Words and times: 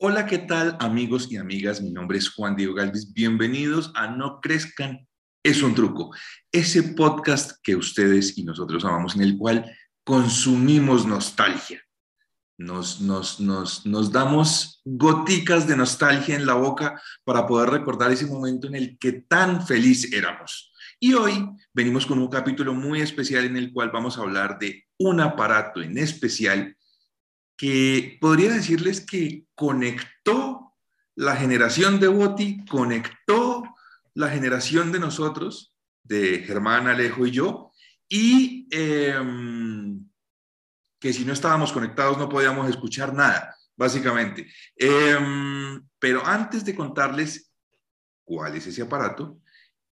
Hola, 0.00 0.26
¿qué 0.26 0.38
tal 0.38 0.76
amigos 0.78 1.26
y 1.28 1.38
amigas? 1.38 1.82
Mi 1.82 1.90
nombre 1.90 2.18
es 2.18 2.28
Juan 2.28 2.54
Diego 2.54 2.72
Galvis. 2.72 3.12
Bienvenidos 3.12 3.90
a 3.96 4.06
No 4.06 4.40
Crezcan, 4.40 5.08
es 5.42 5.60
un 5.60 5.74
truco. 5.74 6.14
Ese 6.52 6.84
podcast 6.94 7.58
que 7.64 7.74
ustedes 7.74 8.38
y 8.38 8.44
nosotros 8.44 8.84
amamos, 8.84 9.16
en 9.16 9.22
el 9.22 9.36
cual 9.36 9.68
consumimos 10.04 11.04
nostalgia. 11.04 11.82
Nos, 12.58 13.00
nos, 13.00 13.40
nos, 13.40 13.84
nos 13.86 14.12
damos 14.12 14.80
goticas 14.84 15.66
de 15.66 15.76
nostalgia 15.76 16.36
en 16.36 16.46
la 16.46 16.54
boca 16.54 17.02
para 17.24 17.44
poder 17.44 17.70
recordar 17.70 18.12
ese 18.12 18.26
momento 18.26 18.68
en 18.68 18.76
el 18.76 18.98
que 18.98 19.10
tan 19.22 19.66
feliz 19.66 20.12
éramos. 20.12 20.72
Y 21.00 21.14
hoy 21.14 21.44
venimos 21.74 22.06
con 22.06 22.20
un 22.20 22.28
capítulo 22.28 22.72
muy 22.72 23.00
especial 23.00 23.46
en 23.46 23.56
el 23.56 23.72
cual 23.72 23.90
vamos 23.90 24.16
a 24.16 24.20
hablar 24.20 24.60
de 24.60 24.84
un 24.96 25.18
aparato 25.18 25.82
en 25.82 25.98
especial 25.98 26.76
que 27.58 28.16
podría 28.20 28.52
decirles 28.52 29.00
que 29.00 29.44
conectó 29.56 30.76
la 31.16 31.34
generación 31.34 31.98
de 31.98 32.06
Boti, 32.06 32.64
conectó 32.64 33.64
la 34.14 34.30
generación 34.30 34.92
de 34.92 35.00
nosotros, 35.00 35.74
de 36.04 36.44
Germán, 36.46 36.86
Alejo 36.86 37.26
y 37.26 37.32
yo, 37.32 37.72
y 38.08 38.68
em, 38.70 40.08
que 41.00 41.12
si 41.12 41.24
no 41.24 41.32
estábamos 41.32 41.72
conectados 41.72 42.16
no 42.16 42.28
podíamos 42.28 42.70
escuchar 42.70 43.12
nada, 43.12 43.56
básicamente. 43.76 44.46
Em, 44.76 45.84
pero 45.98 46.24
antes 46.24 46.64
de 46.64 46.76
contarles 46.76 47.52
cuál 48.24 48.54
es 48.54 48.68
ese 48.68 48.82
aparato, 48.82 49.40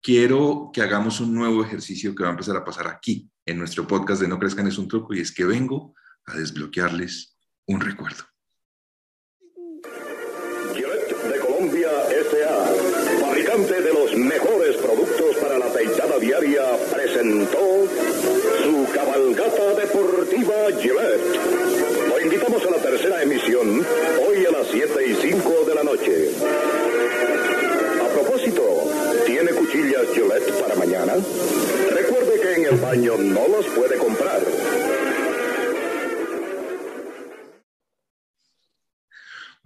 quiero 0.01 0.71
que 0.73 0.81
hagamos 0.81 1.21
un 1.21 1.35
nuevo 1.35 1.63
ejercicio 1.63 2.15
que 2.15 2.23
va 2.23 2.31
a 2.31 2.33
empezar 2.33 2.57
a 2.57 2.65
pasar 2.65 2.89
aquí, 2.89 3.31
en 3.45 3.59
nuestro 3.59 3.87
podcast 3.87 4.23
de 4.23 4.29
No 4.29 4.39
Crezcan 4.39 4.67
es 4.67 4.79
un 4.79 4.89
truco, 4.89 5.13
y 5.13 5.21
es 5.21 5.31
que 5.31 5.45
vengo 5.45 5.95
a 6.25 6.35
desbloquearles 6.35 7.37
un 7.71 7.81
recuerdo. 7.81 8.25
Gillette 10.75 11.15
de 11.33 11.39
Colombia 11.39 11.91
S.A., 12.11 13.21
fabricante 13.21 13.81
de 13.81 13.93
los 13.93 14.17
mejores 14.17 14.77
productos 14.77 15.37
para 15.37 15.57
la 15.59 15.67
peitada 15.67 16.19
diaria, 16.19 16.65
presentó 16.93 17.87
su 18.65 18.93
cabalgata 18.93 19.75
deportiva 19.75 20.55
Gillette. 20.81 22.09
Lo 22.09 22.21
invitamos 22.21 22.67
a 22.67 22.71
la 22.71 22.79
tercera 22.79 23.23
emisión, 23.23 23.87
hoy 24.27 24.47
a 24.47 24.51
las 24.51 24.67
7 24.67 25.07
y 25.07 25.15
5 25.15 25.65
de 25.69 25.75
la 25.77 25.85
noche. 25.85 26.31
A 28.03 28.09
propósito, 28.09 28.65
¿tiene 29.27 29.53
cuchillas 29.53 30.07
Gillette 30.13 30.53
para 30.61 30.75
mañana? 30.75 31.15
Recuerde 31.91 32.41
que 32.41 32.53
en 32.53 32.65
el 32.65 32.81
baño 32.81 33.17
no 33.17 33.47
las 33.47 33.67
puede 33.67 33.97
comprar. 33.97 34.41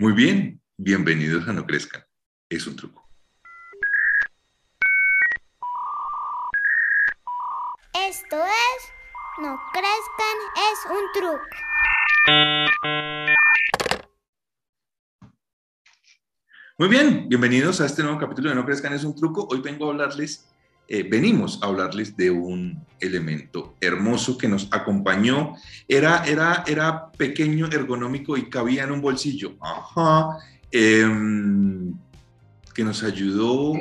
Muy 0.04 0.12
bien, 0.12 0.60
bienvenidos 0.76 1.48
a 1.48 1.54
No 1.54 1.64
Crezcan. 1.64 2.04
Es 2.50 2.66
un 2.66 2.76
truco. 2.76 3.02
Esto 7.94 8.36
es 8.36 8.92
No 9.40 9.58
crezcan, 9.72 10.36
es 10.56 10.84
un 10.90 11.04
truco. 11.14 11.46
Muy 16.76 16.88
bien, 16.90 17.26
bienvenidos 17.30 17.80
a 17.80 17.86
este 17.86 18.02
nuevo 18.02 18.18
capítulo 18.18 18.50
de 18.50 18.56
No 18.56 18.66
Crezcan 18.66 18.92
es 18.92 19.04
un 19.04 19.16
truco. 19.16 19.48
Hoy 19.50 19.62
vengo 19.62 19.86
a 19.86 19.92
hablarles, 19.92 20.53
eh, 20.86 21.02
venimos 21.02 21.60
a 21.62 21.66
hablarles 21.66 22.16
de 22.16 22.30
un 22.30 22.84
elemento 23.00 23.74
hermoso 23.80 24.36
que 24.36 24.48
nos 24.48 24.68
acompañó. 24.70 25.54
Era, 25.88 26.24
era, 26.24 26.64
era 26.66 27.10
pequeño, 27.12 27.66
ergonómico 27.66 28.36
y 28.36 28.48
cabía 28.48 28.84
en 28.84 28.92
un 28.92 29.00
bolsillo. 29.00 29.56
Ajá. 29.60 30.38
Em, 30.70 31.94
que 32.74 32.82
nos 32.82 33.02
ayudó 33.02 33.74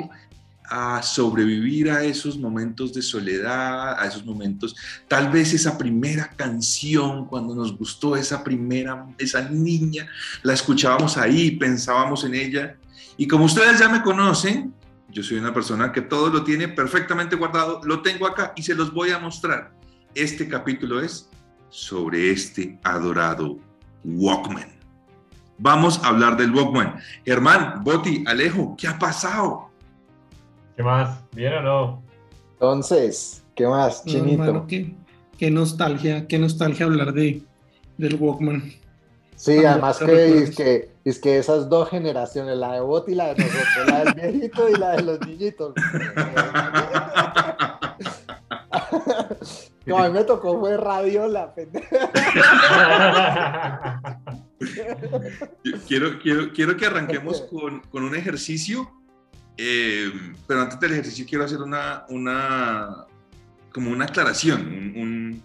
a 0.70 1.02
sobrevivir 1.02 1.90
a 1.92 2.04
esos 2.04 2.38
momentos 2.38 2.94
de 2.94 3.02
soledad, 3.02 4.00
a 4.00 4.08
esos 4.08 4.26
momentos, 4.26 4.76
tal 5.08 5.30
vez 5.30 5.54
esa 5.54 5.78
primera 5.78 6.30
canción, 6.36 7.26
cuando 7.26 7.54
nos 7.54 7.78
gustó 7.78 8.16
esa 8.16 8.44
primera, 8.44 9.06
esa 9.18 9.50
niña, 9.50 10.08
la 10.42 10.54
escuchábamos 10.54 11.18
ahí, 11.18 11.52
pensábamos 11.52 12.24
en 12.24 12.36
ella. 12.36 12.76
Y 13.18 13.28
como 13.28 13.46
ustedes 13.46 13.80
ya 13.80 13.90
me 13.90 14.02
conocen, 14.02 14.74
yo 15.10 15.24
soy 15.24 15.38
una 15.38 15.54
persona 15.54 15.92
que 15.92 16.02
todo 16.02 16.30
lo 16.30 16.44
tiene 16.44 16.68
perfectamente 16.68 17.36
guardado, 17.36 17.82
lo 17.84 18.02
tengo 18.02 18.26
acá 18.28 18.54
y 18.56 18.64
se 18.64 18.76
los 18.76 18.94
voy 18.94 19.12
a 19.12 19.20
mostrar. 19.20 19.72
Este 20.16 20.48
capítulo 20.48 21.02
es 21.02 21.30
sobre 21.70 22.32
este 22.32 22.80
adorado 22.84 23.58
Walkman. 24.04 24.72
Vamos 25.58 26.04
a 26.04 26.10
hablar 26.10 26.38
del 26.38 26.54
Walkman. 26.54 26.96
Germán, 27.26 27.84
Boti, 27.84 28.24
Alejo, 28.28 28.76
¿qué 28.78 28.88
ha 28.88 28.98
pasado? 28.98 29.70
¿Qué 30.76 30.84
más? 30.84 31.24
¿Bien 31.32 31.54
o 31.54 31.62
no? 31.62 32.04
Entonces, 32.54 33.44
¿qué 33.56 33.68
más, 33.68 34.04
No, 34.06 34.12
Chinito? 34.12 34.44
hermano, 34.44 34.68
qué, 34.68 34.96
qué 35.38 35.52
nostalgia, 35.52 36.28
qué 36.28 36.40
nostalgia 36.40 36.86
hablar 36.86 37.14
de, 37.14 37.44
del 37.98 38.16
Walkman. 38.16 38.74
Sí, 39.36 39.64
además 39.66 40.00
te 40.00 40.06
que 40.06 40.38
es, 40.44 40.56
que 40.56 40.90
es 41.06 41.20
que 41.20 41.38
esas 41.38 41.70
dos 41.70 41.90
generaciones, 41.90 42.58
la 42.58 42.74
de 42.74 42.80
Bot 42.82 43.08
y 43.10 43.16
la 43.16 43.34
de 43.34 43.44
nosotros, 43.44 43.88
la 43.88 44.04
del 44.06 44.14
viejito 44.32 44.70
y 44.70 44.74
la 44.76 44.92
de 44.92 45.02
los 45.04 45.20
niñitos. 45.28 45.74
No, 49.86 49.98
a 49.98 50.08
mí 50.08 50.14
me 50.14 50.24
tocó 50.24 50.58
fue 50.62 50.78
radiola, 50.78 51.54
Quiero, 55.88 56.20
quiero, 56.22 56.54
quiero 56.54 56.78
que 56.78 56.86
arranquemos 56.86 57.42
con, 57.42 57.82
con 57.82 58.04
un 58.04 58.16
ejercicio, 58.16 58.90
eh, 59.58 60.10
pero 60.48 60.62
antes 60.62 60.80
del 60.80 60.94
ejercicio 60.94 61.26
quiero 61.28 61.44
hacer 61.44 61.60
una, 61.62 62.06
una 62.10 63.06
como 63.74 63.92
una 63.92 64.06
aclaración, 64.06 64.62
un, 64.68 64.94
un- 65.02 65.44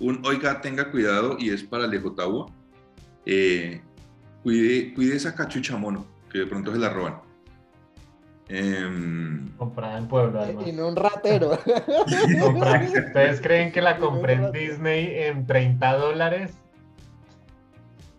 un, 0.00 0.22
oiga, 0.26 0.60
tenga 0.60 0.90
cuidado 0.90 1.36
y 1.40 1.50
es 1.50 1.62
para 1.64 1.84
Alejo 1.84 2.12
Taua. 2.12 2.46
Eh, 3.26 3.82
cuide, 4.42 4.94
cuide 4.94 5.16
esa 5.16 5.34
cachucha 5.34 5.76
mono, 5.76 6.06
que 6.30 6.38
de 6.38 6.46
pronto 6.46 6.72
se 6.72 6.78
la 6.78 6.90
roban. 6.90 7.20
Em, 8.48 9.48
Comprada 9.56 9.98
en 9.98 10.08
Puebla, 10.08 10.42
además. 10.42 10.66
Y 10.66 10.72
no 10.72 10.88
un 10.88 10.96
ratero. 10.96 11.52
¿Ustedes 12.06 13.40
creen 13.42 13.72
que 13.72 13.82
la 13.82 13.98
compré 13.98 14.32
en 14.34 14.52
Disney 14.52 15.10
en 15.14 15.46
30 15.46 15.96
dólares? 15.96 16.58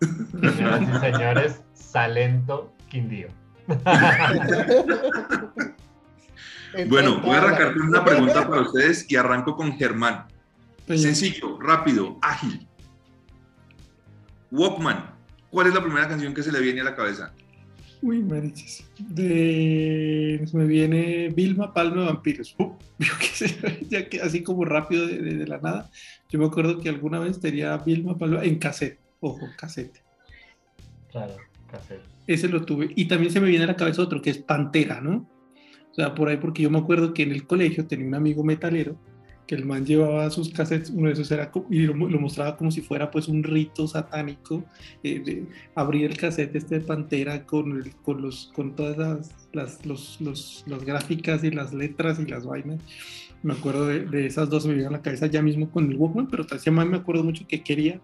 Señoras 0.00 0.82
y 0.82 0.98
señores, 1.00 1.62
Salento 1.74 2.72
Quindío. 2.88 3.28
bueno, 6.88 7.20
voy 7.20 7.34
a 7.34 7.38
arrancar 7.38 7.74
con 7.74 7.88
una 7.88 8.04
pregunta 8.04 8.48
para 8.48 8.62
ustedes 8.62 9.10
y 9.10 9.16
arranco 9.16 9.56
con 9.56 9.76
Germán. 9.76 10.26
Pues, 10.86 11.02
Sencillo, 11.02 11.58
rápido, 11.60 12.16
ágil. 12.22 12.66
Walkman, 14.50 15.14
¿cuál 15.50 15.66
es 15.68 15.74
la 15.74 15.82
primera 15.82 16.08
canción 16.08 16.34
que 16.34 16.42
se 16.42 16.52
le 16.52 16.60
viene 16.60 16.80
a 16.80 16.84
la 16.84 16.94
cabeza? 16.96 17.32
Uy, 18.02 18.22
marichis. 18.22 18.88
De, 18.98 20.46
me 20.54 20.64
viene 20.66 21.28
Vilma 21.28 21.72
Palma 21.74 22.06
Vampiros. 22.06 22.54
Uh, 22.58 22.72
yo 22.98 23.12
qué 23.20 23.26
sé, 23.26 23.86
ya 23.88 24.08
que 24.08 24.20
así 24.22 24.42
como 24.42 24.64
rápido 24.64 25.06
de, 25.06 25.18
de- 25.18 25.34
de 25.34 25.46
la 25.46 25.58
nada. 25.58 25.90
Yo 26.30 26.38
me 26.38 26.46
acuerdo 26.46 26.78
que 26.80 26.88
alguna 26.88 27.18
vez 27.18 27.38
tenía 27.40 27.76
Vilma 27.78 28.16
Palma 28.16 28.42
en 28.42 28.58
cassette. 28.58 28.98
Ojo, 29.20 29.46
cassette. 29.58 30.02
Claro, 31.10 31.36
café. 31.70 32.00
Ese 32.26 32.48
lo 32.48 32.64
tuve. 32.64 32.90
Y 32.96 33.06
también 33.06 33.32
se 33.32 33.40
me 33.40 33.48
viene 33.48 33.64
a 33.64 33.68
la 33.68 33.76
cabeza 33.76 34.00
otro 34.02 34.22
que 34.22 34.30
es 34.30 34.38
Pantera, 34.38 35.00
¿no? 35.00 35.28
O 35.90 35.94
sea, 35.94 36.14
por 36.14 36.28
ahí, 36.28 36.36
porque 36.38 36.62
yo 36.62 36.70
me 36.70 36.78
acuerdo 36.78 37.12
que 37.12 37.24
en 37.24 37.32
el 37.32 37.46
colegio 37.46 37.86
tenía 37.86 38.06
un 38.06 38.14
amigo 38.14 38.44
metalero 38.44 38.96
que 39.50 39.56
el 39.56 39.64
man 39.66 39.84
llevaba 39.84 40.30
sus 40.30 40.50
cassettes, 40.50 40.90
uno 40.90 41.08
de 41.08 41.14
esos 41.14 41.28
era 41.32 41.50
y 41.70 41.80
lo, 41.80 41.92
lo 41.94 42.20
mostraba 42.20 42.56
como 42.56 42.70
si 42.70 42.82
fuera 42.82 43.10
pues 43.10 43.26
un 43.26 43.42
rito 43.42 43.88
satánico, 43.88 44.62
eh, 45.02 45.18
de 45.18 45.44
abrir 45.74 46.08
el 46.08 46.16
cassette 46.16 46.54
este 46.54 46.78
de 46.78 46.82
Pantera 46.82 47.44
con, 47.44 47.72
el- 47.72 47.96
con, 47.96 48.22
los, 48.22 48.52
con 48.54 48.76
todas 48.76 48.96
las, 48.96 49.34
las, 49.52 49.84
los- 49.84 50.20
los- 50.20 50.62
las 50.68 50.84
gráficas 50.84 51.42
y 51.42 51.50
las 51.50 51.74
letras 51.74 52.20
y 52.20 52.26
las 52.26 52.46
vainas. 52.46 52.80
Me 53.42 53.54
acuerdo 53.54 53.88
de, 53.88 54.04
de 54.06 54.26
esas 54.26 54.48
dos, 54.48 54.66
me 54.66 54.74
vienen 54.74 54.94
a 54.94 54.98
la 54.98 55.02
cabeza 55.02 55.26
ya 55.26 55.42
mismo 55.42 55.68
con 55.68 55.90
el 55.90 55.96
Walkman, 55.96 56.28
pero 56.28 56.46
también 56.46 56.88
me 56.88 56.98
acuerdo 56.98 57.24
mucho 57.24 57.44
que 57.48 57.60
quería, 57.60 58.00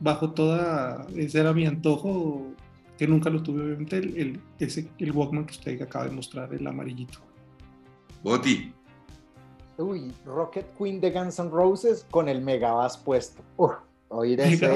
bajo 0.00 0.30
toda, 0.30 1.06
ese 1.14 1.40
era 1.40 1.52
mi 1.52 1.66
antojo, 1.66 2.54
que 2.96 3.06
nunca 3.06 3.28
lo 3.28 3.42
tuve, 3.42 3.64
obviamente, 3.64 3.98
el, 3.98 4.16
el, 4.16 4.40
ese, 4.58 4.88
el 4.98 5.12
Walkman 5.12 5.44
que 5.44 5.52
usted 5.52 5.82
acaba 5.82 6.06
de 6.06 6.12
mostrar, 6.12 6.54
el 6.54 6.66
amarillito. 6.66 7.18
Boti, 8.22 8.72
Uy, 9.80 10.12
Rocket 10.24 10.66
Queen 10.76 11.00
de 11.00 11.10
Guns 11.10 11.38
N' 11.38 11.50
Roses 11.50 12.06
con 12.10 12.28
el 12.28 12.42
Megabass 12.42 12.98
puesto. 12.98 13.42
Oír 14.08 14.40
ese. 14.40 14.74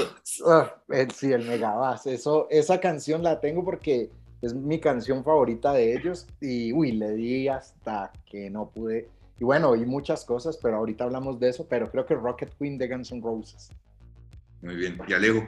El- 0.89 1.11
sí, 1.13 1.33
el 1.33 1.45
Megabass. 1.47 2.07
Eso, 2.07 2.47
esa 2.51 2.81
canción 2.81 3.23
la 3.23 3.41
tengo 3.41 3.65
porque 3.65 4.11
es 4.41 4.55
mi 4.55 4.79
canción 4.81 5.25
favorita 5.25 5.73
de 5.73 5.95
ellos. 5.95 6.27
Y 6.41 6.73
uy, 6.73 6.93
le 6.93 7.13
di 7.13 7.49
hasta 7.49 8.13
que 8.27 8.49
no 8.51 8.69
pude. 8.71 9.09
Y 9.39 9.45
bueno, 9.45 9.71
oí 9.71 9.85
muchas 9.85 10.25
cosas, 10.25 10.57
pero 10.63 10.77
ahorita 10.77 11.05
hablamos 11.05 11.41
de 11.41 11.49
eso. 11.49 11.67
Pero 11.69 11.91
creo 11.91 12.07
que 12.07 12.15
Rocket 12.15 12.55
Queen 12.59 12.79
de 12.79 12.89
Guns 12.89 13.13
N' 13.13 13.21
Roses. 13.23 13.71
muy 14.63 14.77
bien. 14.77 14.99
Y 15.09 15.13
Alejo, 15.13 15.45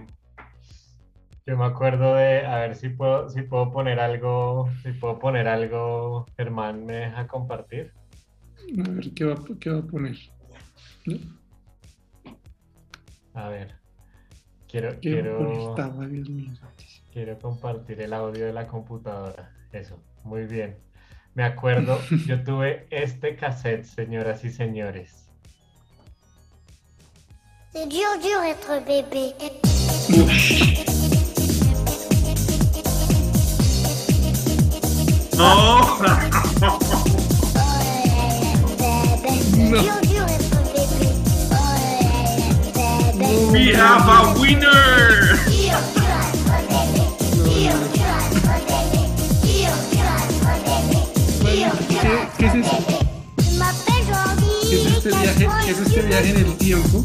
Yo 1.47 1.57
me 1.57 1.65
acuerdo 1.65 2.17
de, 2.17 2.45
a 2.45 2.59
ver 2.59 2.75
si 2.75 2.89
puedo, 2.89 3.31
si 3.31 3.43
puedo 3.43 3.71
poner 3.73 4.01
algo, 4.01 4.69
si 4.83 4.91
puedo 4.93 5.21
poner 5.21 5.47
algo, 5.47 6.27
Germán 6.37 6.85
me 6.85 6.95
deja 6.95 7.29
compartir. 7.29 7.93
A 8.85 8.91
ver, 8.91 9.13
¿qué 9.15 9.25
va, 9.25 9.37
qué 9.61 9.71
va 9.71 9.79
a 9.79 9.83
poner? 9.83 10.17
¿No? 11.07 11.17
A 13.35 13.49
ver. 13.49 13.75
Quiero, 14.69 14.89
¿Qué 15.01 15.15
va 15.15 15.21
a 15.21 15.23
quiero, 15.23 15.39
poner? 15.39 15.61
Estaba, 15.71 16.07
Dios 16.07 16.29
mío. 16.29 16.53
quiero 17.13 17.39
compartir 17.39 18.01
el 18.01 18.13
audio 18.13 18.47
de 18.47 18.53
la 18.53 18.67
computadora. 18.67 19.53
Eso, 19.73 19.99
muy 20.25 20.45
bien. 20.47 20.77
Me 21.35 21.45
acuerdo, 21.45 22.01
yo 22.27 22.43
tuve 22.45 22.87
este 22.91 23.37
cassette, 23.37 23.85
señoras 23.85 24.45
y 24.45 24.51
señores. 24.51 25.23
C'est 27.73 27.87
dur, 27.89 28.19
dur 28.23 28.43
être 28.43 28.81
bébé. 28.87 29.35
No, 35.37 35.99
C'est 39.69 39.83
dur, 39.83 39.95
dur 40.03 40.27
être 40.29 40.59
bébé. 40.73 41.11
we 43.53 43.73
have 43.75 44.09
a 44.09 44.39
winner. 44.41 45.37
¿Qué, 51.37 52.29
qué 52.39 52.47
es 52.47 52.55
eso? 52.55 52.77
Je 53.39 53.59
m'appelle 53.59 54.05
Jordi. 54.07 54.69
¿Qué 54.71 54.77
es 54.77 54.87
este 54.97 55.09
viaje, 55.11 55.49
qué 55.65 55.71
es 55.71 55.79
este 55.79 56.01
viaje 56.03 56.31
en 56.31 56.37
el 56.37 56.57
tiempo? 56.57 57.05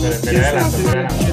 Pero, 0.00 0.10
¿Qué 0.10 0.18
pero 0.24 0.38
es 0.38 0.44
adelante, 0.46 0.76
este 0.76 0.90
pero 0.90 1.00
adelante. 1.00 1.24
viaje? 1.24 1.32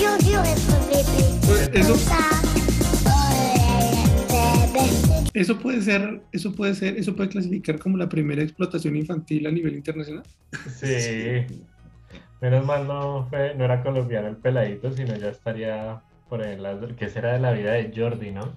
Dur, 0.00 0.18
dur 0.24 0.44
être 0.46 0.74
bébé. 0.88 1.24
Pues 1.46 1.70
Eso, 1.72 1.94
Ça. 1.96 2.43
Eso 5.34 5.58
puede 5.58 5.82
ser, 5.82 6.22
eso 6.32 6.54
puede 6.54 6.74
ser, 6.74 6.96
eso 6.96 7.14
puede 7.14 7.28
clasificar 7.28 7.78
como 7.78 7.96
la 7.98 8.08
primera 8.08 8.42
explotación 8.42 8.96
infantil 8.96 9.46
a 9.46 9.50
nivel 9.50 9.74
internacional. 9.74 10.22
Sí. 10.78 11.44
Menos 12.40 12.64
mal 12.64 12.86
no, 12.86 13.26
fue, 13.28 13.54
no 13.54 13.64
era 13.64 13.82
colombiano 13.82 14.28
el 14.28 14.36
peladito, 14.36 14.92
sino 14.92 15.16
ya 15.16 15.28
estaría 15.30 16.02
por 16.28 16.40
las- 16.44 16.92
¿Qué 16.96 17.08
será 17.08 17.32
de 17.34 17.40
la 17.40 17.52
vida 17.52 17.72
de 17.72 17.92
Jordi, 17.94 18.30
no? 18.30 18.54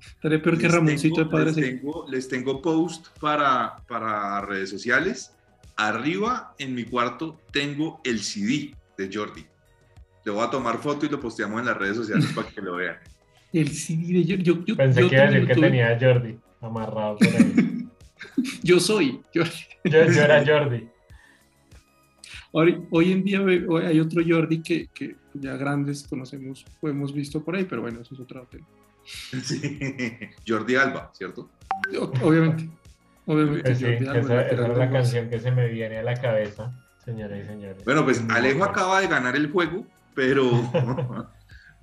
Estaré 0.00 0.38
peor 0.38 0.58
que 0.58 0.68
Ramoncito 0.68 1.16
tengo- 1.16 1.24
de 1.26 1.30
Padre 1.32 1.44
les 1.46 1.54
tengo, 1.80 2.06
les 2.08 2.28
tengo 2.28 2.62
post 2.62 3.08
para, 3.20 3.76
para 3.88 4.40
redes 4.42 4.70
sociales. 4.70 5.32
Arriba 5.76 6.54
en 6.58 6.74
mi 6.74 6.84
cuarto 6.84 7.40
tengo 7.52 8.00
el 8.04 8.20
CD 8.20 8.74
de 8.96 9.10
Jordi. 9.12 9.44
Le 10.24 10.32
voy 10.32 10.44
a 10.44 10.50
tomar 10.50 10.78
foto 10.78 11.06
y 11.06 11.08
lo 11.08 11.20
posteamos 11.20 11.60
en 11.60 11.66
las 11.66 11.76
redes 11.76 11.96
sociales 11.96 12.26
para 12.34 12.48
que 12.48 12.60
lo 12.60 12.76
vean. 12.76 12.96
El 13.52 13.68
CD 13.70 14.12
de 14.12 14.24
yo, 14.24 14.36
yo, 14.36 14.64
yo, 14.64 14.76
Pensé 14.76 15.00
yo 15.02 15.08
que 15.08 15.14
iba 15.16 15.24
a 15.24 15.30
decir 15.30 15.46
que 15.46 15.54
tuve. 15.54 15.66
tenía 15.68 15.88
a 15.90 15.98
Jordi 15.98 16.38
amarrado 16.60 17.16
por 17.18 17.28
ahí. 17.28 17.86
Yo 18.62 18.80
soy. 18.80 19.20
Yo, 19.32 19.44
Yo, 19.84 20.04
yo 20.06 20.22
era 20.22 20.44
Jordi. 20.44 20.88
hoy, 22.52 22.78
hoy 22.90 23.12
en 23.12 23.22
día 23.24 23.40
hoy 23.40 23.84
hay 23.84 24.00
otro 24.00 24.22
Jordi 24.26 24.60
que, 24.62 24.88
que 24.92 25.16
ya 25.34 25.56
grandes 25.56 26.06
conocemos 26.08 26.64
o 26.80 26.88
hemos 26.88 27.12
visto 27.14 27.42
por 27.44 27.54
ahí, 27.56 27.64
pero 27.64 27.82
bueno, 27.82 28.00
eso 28.00 28.14
es 28.14 28.20
otro 28.20 28.46
tema. 28.50 28.66
Sí. 29.42 29.78
Jordi 30.46 30.74
Alba, 30.76 31.10
¿cierto? 31.14 31.48
Obviamente. 32.22 32.68
Obviamente. 33.26 33.62
Pues 33.62 33.78
sí, 33.78 33.84
Jordi 33.84 34.06
Alba, 34.06 34.18
esa, 34.18 34.42
es 34.72 34.78
la 34.78 34.90
canción 34.90 35.30
que 35.30 35.38
se 35.40 35.50
me 35.52 35.68
viene 35.68 35.98
a 35.98 36.02
la 36.02 36.14
cabeza, 36.14 36.72
señoras 37.04 37.38
y 37.44 37.46
señores. 37.46 37.84
Bueno, 37.84 38.04
pues 38.04 38.22
Alejo 38.28 38.64
acaba 38.64 39.00
de 39.00 39.06
ganar 39.06 39.36
el 39.36 39.50
juego, 39.50 39.86
pero, 40.14 40.50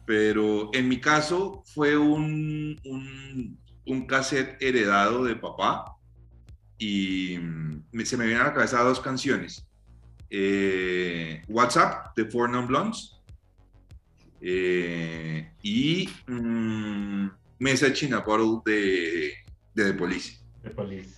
pero 0.05 0.69
en 0.73 0.87
mi 0.87 0.99
caso 0.99 1.63
fue 1.73 1.97
un, 1.97 2.79
un, 2.85 3.59
un 3.85 4.05
cassette 4.07 4.61
heredado 4.61 5.23
de 5.23 5.35
papá 5.35 5.95
y 6.77 7.37
me- 7.91 8.05
se 8.05 8.17
me 8.17 8.25
vienen 8.25 8.43
a 8.43 8.47
la 8.49 8.53
cabeza 8.53 8.83
dos 8.83 8.99
canciones. 8.99 9.65
Eh, 10.29 11.41
WhatsApp 11.47 12.15
de 12.17 12.25
Four 12.25 12.49
Non 12.49 12.67
Blondes 12.67 13.11
eh, 14.41 15.51
y 15.63 16.09
mm, 16.27 17.27
Mesa 17.59 17.91
China 17.93 18.19
Bottle 18.19 18.61
de, 18.65 19.31
de 19.73 19.91
The 19.91 19.93
Police. 19.93 20.39
de 20.63 20.69
Police. 20.71 21.15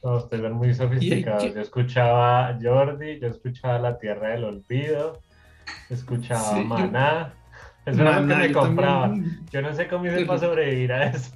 Todos 0.00 0.24
ustedes 0.24 0.42
son 0.44 0.52
muy 0.52 0.72
sofisticados. 0.74 1.42
que- 1.44 1.54
Yo 1.54 1.60
escuchaba 1.60 2.56
Jordi, 2.62 3.18
yo 3.20 3.28
escuchaba 3.28 3.78
La 3.80 3.98
Tierra 3.98 4.28
del 4.30 4.44
Olvido, 4.44 5.20
escuchaba 5.90 6.50
Sí, 6.54 6.58
yo- 6.60 6.64
Maná. 6.64 7.34
Eso 7.90 8.02
era 8.02 8.20
lo 8.20 8.26
que 8.28 8.34
me 8.34 8.34
yo 8.48 8.48
también. 8.52 8.52
compraba. 8.54 9.14
Yo 9.52 9.62
no 9.62 9.74
sé 9.74 9.88
cómo 9.88 10.06
hice 10.06 10.24
para 10.26 10.38
sobrevivir 10.40 10.92
a 10.92 11.04
eso. 11.10 11.30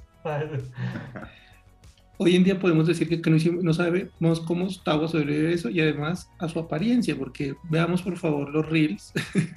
Hoy 2.17 2.35
en 2.35 2.43
día 2.43 2.59
podemos 2.59 2.87
decir 2.87 3.09
que, 3.09 3.21
que 3.21 3.29
no, 3.29 3.35
hicimos- 3.37 3.63
no 3.63 3.73
sabemos 3.73 4.39
cómo 4.45 4.65
Gustavo 4.65 5.07
sobrevive 5.07 5.49
a 5.49 5.55
eso 5.55 5.69
y 5.69 5.81
además 5.81 6.29
a 6.39 6.47
su 6.47 6.59
apariencia, 6.59 7.15
porque 7.17 7.55
veamos 7.69 8.01
por 8.03 8.17
favor 8.17 8.49
los 8.49 8.67
reels. 8.69 9.11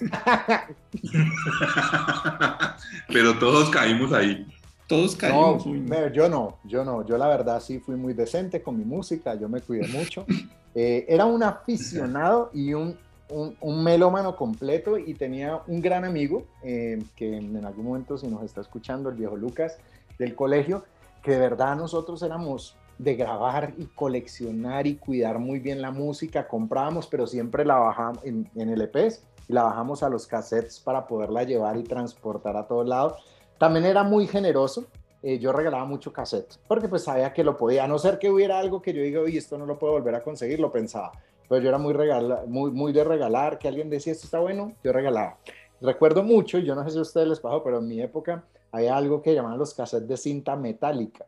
pero 3.09 3.39
todos 3.39 3.69
caímos 3.71 4.13
ahí. 4.13 4.47
Todos 4.89 5.17
caímos. 5.17 5.67
no. 5.67 6.13
yo 6.13 6.29
no, 6.29 6.59
yo 6.65 6.85
no. 6.85 7.05
Yo 7.07 7.19
la 7.19 7.29
verdad 7.29 7.61
sí 7.61 7.79
fui 7.81 7.97
muy 7.97 8.15
decente 8.15 8.63
con 8.63 8.79
mi 8.79 8.85
música, 8.85 9.35
yo 9.39 9.49
me 9.49 9.61
cuidé 9.61 9.87
mucho. 9.89 10.25
Eh, 10.79 11.07
era 11.09 11.25
un 11.25 11.43
aficionado 11.43 12.51
y 12.53 12.75
un, 12.75 12.95
un, 13.28 13.82
melómano 13.82 14.37
completo 14.37 14.99
y 14.99 15.14
tenía 15.14 15.61
un 15.67 15.81
gran 15.81 16.05
amigo 16.05 16.44
eh, 16.62 17.02
que 17.17 17.37
en 17.37 17.64
algún 17.64 17.87
momento 17.87 18.17
si 18.19 18.28
nos 18.28 18.43
está 18.43 18.61
escuchando, 18.61 19.08
el 19.08 19.17
viejo 19.17 19.37
Lucas 19.37 19.78
del 20.19 20.34
colegio, 20.34 20.84
que 21.23 21.32
de 21.32 21.38
verdad 21.38 21.76
nosotros 21.76 22.23
éramos 22.23 22.76
de 22.99 23.14
grabar 23.14 23.75
y 23.76 23.87
coleccionar 23.87 24.87
y 24.87 24.96
cuidar 24.96 25.38
muy 25.38 25.58
bien 25.58 25.82
la 25.82 25.90
música, 25.90 26.49
comprábamos, 26.49 27.06
pero 27.06 27.26
siempre 27.26 27.64
la 27.64 27.76
bajábamos 27.76 28.25
en, 28.25 28.49
en 28.55 28.70
LPs 28.70 29.23
y 29.49 29.52
la 29.52 29.64
bajamos 29.64 30.02
a 30.02 30.08
los 30.08 30.26
cassettes 30.26 30.81
para 30.81 31.06
poderla 31.06 31.43
llevar 31.43 31.76
y 31.76 31.82
transportar 31.82 32.56
a 32.56 32.67
todos 32.67 32.87
lados. 32.87 33.23
También 33.58 33.84
era 33.84 34.02
muy 34.02 34.26
generoso, 34.26 34.87
eh, 35.23 35.38
yo 35.38 35.52
regalaba 35.52 35.84
mucho 35.84 36.12
cassette, 36.12 36.58
porque 36.69 36.88
pues 36.88 37.05
sabía 37.05 37.32
que 37.32 37.43
lo 37.43 37.56
podía, 37.56 37.84
a 37.84 37.88
no 37.88 37.99
ser 37.99 38.18
que 38.18 38.30
hubiera 38.30 38.59
algo 38.59 38.83
que 38.83 38.92
yo 38.92 39.02
diga, 39.02 39.21
oye, 39.21 39.38
esto 39.38 39.59
no 39.59 39.66
lo 39.66 39.78
puedo 39.78 39.95
volver 39.95 40.14
a 40.14 40.23
conseguir, 40.23 40.61
lo 40.61 40.71
pensaba, 40.71 41.12
pero 41.49 41.62
yo 41.62 41.69
era 41.69 41.79
muy, 41.79 41.93
regala, 41.93 42.45
muy, 42.47 42.71
muy 42.71 42.93
de 42.93 43.05
regalar, 43.05 43.59
que 43.59 43.69
alguien 43.69 43.91
decía, 43.91 44.12
esto 44.12 44.26
está 44.26 44.38
bueno, 44.41 44.73
yo 44.83 44.93
regalaba. 44.93 45.38
Recuerdo 45.81 46.23
mucho, 46.23 46.59
yo 46.59 46.75
no 46.75 46.83
sé 46.85 46.91
si 46.91 46.99
a 46.99 47.03
ustedes 47.03 47.29
les 47.29 47.41
pasó, 47.41 47.62
pero 47.62 47.79
en 47.79 47.88
mi 47.88 48.00
época 48.00 48.45
había 48.73 48.97
algo 48.97 49.23
que 49.23 49.35
llamaban 49.35 49.59
los 49.59 49.75
cassettes 49.75 50.09
de 50.09 50.17
cinta 50.17 50.57
metálica. 50.57 51.26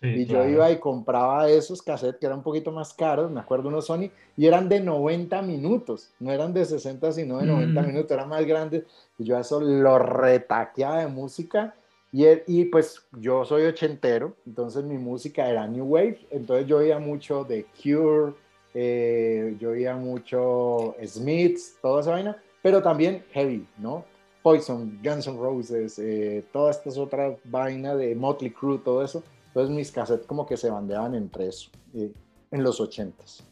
Sí, 0.00 0.08
Y 0.08 0.26
claro. 0.26 0.44
yo 0.44 0.50
iba 0.50 0.70
y 0.70 0.78
compraba 0.78 1.48
esos 1.48 1.80
cassettes 1.80 2.18
que 2.18 2.26
eran 2.26 2.38
un 2.38 2.44
poquito 2.44 2.70
más 2.72 2.92
caros, 2.92 3.30
me 3.30 3.40
acuerdo 3.40 3.68
unos 3.68 3.86
Sony, 3.86 4.10
y 4.36 4.46
eran 4.46 4.68
de 4.68 4.80
90 4.80 5.40
minutos, 5.40 6.10
no 6.20 6.30
eran 6.32 6.52
de 6.52 6.64
60, 6.64 7.12
sino 7.12 7.38
de 7.38 7.46
90 7.46 7.80
Mm. 7.82 7.86
minutos, 7.86 8.10
eran 8.10 8.28
más 8.28 8.44
grandes, 8.44 8.84
y 9.18 9.24
yo 9.24 9.38
eso 9.38 9.60
lo 9.60 9.98
retaqueaba 9.98 10.98
de 10.98 11.06
música, 11.06 11.74
y, 12.12 12.24
el- 12.26 12.42
y 12.46 12.64
pues 12.66 13.02
yo 13.12 13.44
soy 13.44 13.64
ochentero, 13.64 14.34
entonces 14.46 14.84
mi 14.84 14.98
música 14.98 15.48
era 15.48 15.66
New 15.66 15.84
Wave, 15.86 16.26
entonces 16.30 16.66
yo 16.66 16.78
oía 16.78 16.98
mucho 16.98 17.44
de 17.44 17.66
Cure, 17.82 18.34
eh, 18.74 19.56
yo 19.60 19.70
oía 19.70 19.96
mucho 19.96 20.96
Smiths, 21.04 21.76
toda 21.80 22.00
esa 22.00 22.10
vaina, 22.10 22.36
pero 22.62 22.82
también 22.82 23.24
heavy, 23.32 23.66
¿no? 23.78 24.04
Poison, 24.42 25.00
Guns 25.02 25.26
N' 25.26 25.38
Roses, 25.38 25.98
eh, 25.98 26.44
todas 26.52 26.76
estas 26.76 26.98
otras 26.98 27.38
vainas 27.44 27.96
de 27.96 28.14
Motley 28.14 28.50
Crue, 28.50 28.78
todo 28.78 29.02
eso. 29.02 29.22
Entonces 29.46 29.74
mis 29.74 29.90
cassettes 29.90 30.26
como 30.26 30.44
que 30.44 30.56
se 30.56 30.68
bandeaban 30.68 31.14
entre 31.14 31.48
eso, 31.48 31.70
eh, 31.94 32.12
en 32.50 32.62
los 32.62 32.80
ochentas. 32.80 33.42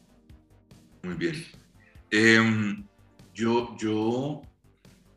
Muy 1.01 1.15
bien. 1.15 1.35
Em, 2.11 2.85
yo, 3.33 3.75
yo, 3.77 4.41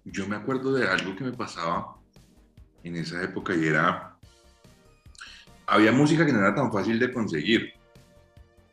yo 0.05 0.27
me 0.27 0.37
acuerdo 0.37 0.73
de 0.73 0.89
algo 0.89 1.15
que 1.17 1.25
me 1.25 1.33
pasaba 1.33 1.97
en 2.85 2.97
esa 2.97 3.23
época 3.23 3.55
y 3.55 3.67
era, 3.67 4.17
había 5.67 5.93
música 5.93 6.25
que 6.25 6.33
no 6.33 6.39
era 6.39 6.55
tan 6.55 6.73
fácil 6.73 6.99
de 6.99 7.13
conseguir, 7.13 7.73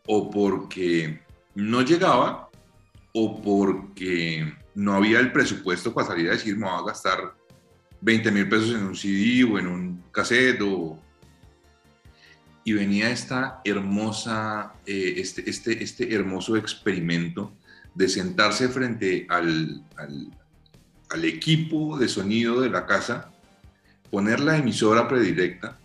o 0.07 0.29
porque 0.29 1.21
no 1.55 1.81
llegaba, 1.81 2.49
o 3.13 3.41
porque 3.41 4.53
no 4.75 4.93
había 4.93 5.19
el 5.19 5.31
presupuesto 5.31 5.93
para 5.93 6.07
salir 6.07 6.29
a 6.29 6.33
decir, 6.33 6.57
me 6.57 6.65
voy 6.65 6.81
a 6.81 6.85
gastar 6.85 7.35
20 8.01 8.31
mil 8.31 8.49
pesos 8.49 8.71
en 8.71 8.83
un 8.83 8.95
CD 8.95 9.43
o 9.43 9.59
en 9.59 9.67
un 9.67 10.03
cassette, 10.11 10.61
o... 10.61 10.99
y 12.63 12.73
venía 12.73 13.11
esta 13.11 13.61
hermosa, 13.63 14.73
eh, 14.85 15.15
este, 15.17 15.49
este, 15.49 15.83
este 15.83 16.13
hermoso 16.13 16.57
experimento 16.57 17.53
de 17.93 18.09
sentarse 18.09 18.67
frente 18.69 19.27
al, 19.29 19.83
al, 19.95 20.31
al 21.11 21.25
equipo 21.25 21.97
de 21.97 22.09
sonido 22.09 22.59
de 22.59 22.69
la 22.69 22.85
casa, 22.85 23.31
poner 24.09 24.39
la 24.39 24.57
emisora 24.57 25.07
predilecta 25.07 25.79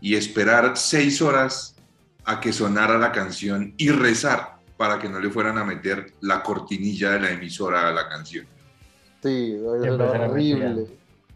y 0.00 0.14
esperar 0.14 0.76
seis 0.76 1.20
horas 1.20 1.76
a 2.24 2.40
que 2.40 2.52
sonara 2.52 2.98
la 2.98 3.12
canción 3.12 3.74
y 3.76 3.90
rezar 3.90 4.56
para 4.76 4.98
que 4.98 5.08
no 5.08 5.20
le 5.20 5.30
fueran 5.30 5.58
a 5.58 5.64
meter 5.64 6.12
la 6.20 6.42
cortinilla 6.42 7.10
de 7.12 7.20
la 7.20 7.30
emisora 7.30 7.88
a 7.88 7.92
la 7.92 8.08
canción. 8.08 8.46
Sí, 9.22 9.56
era 9.84 10.28
horrible. 10.28 10.86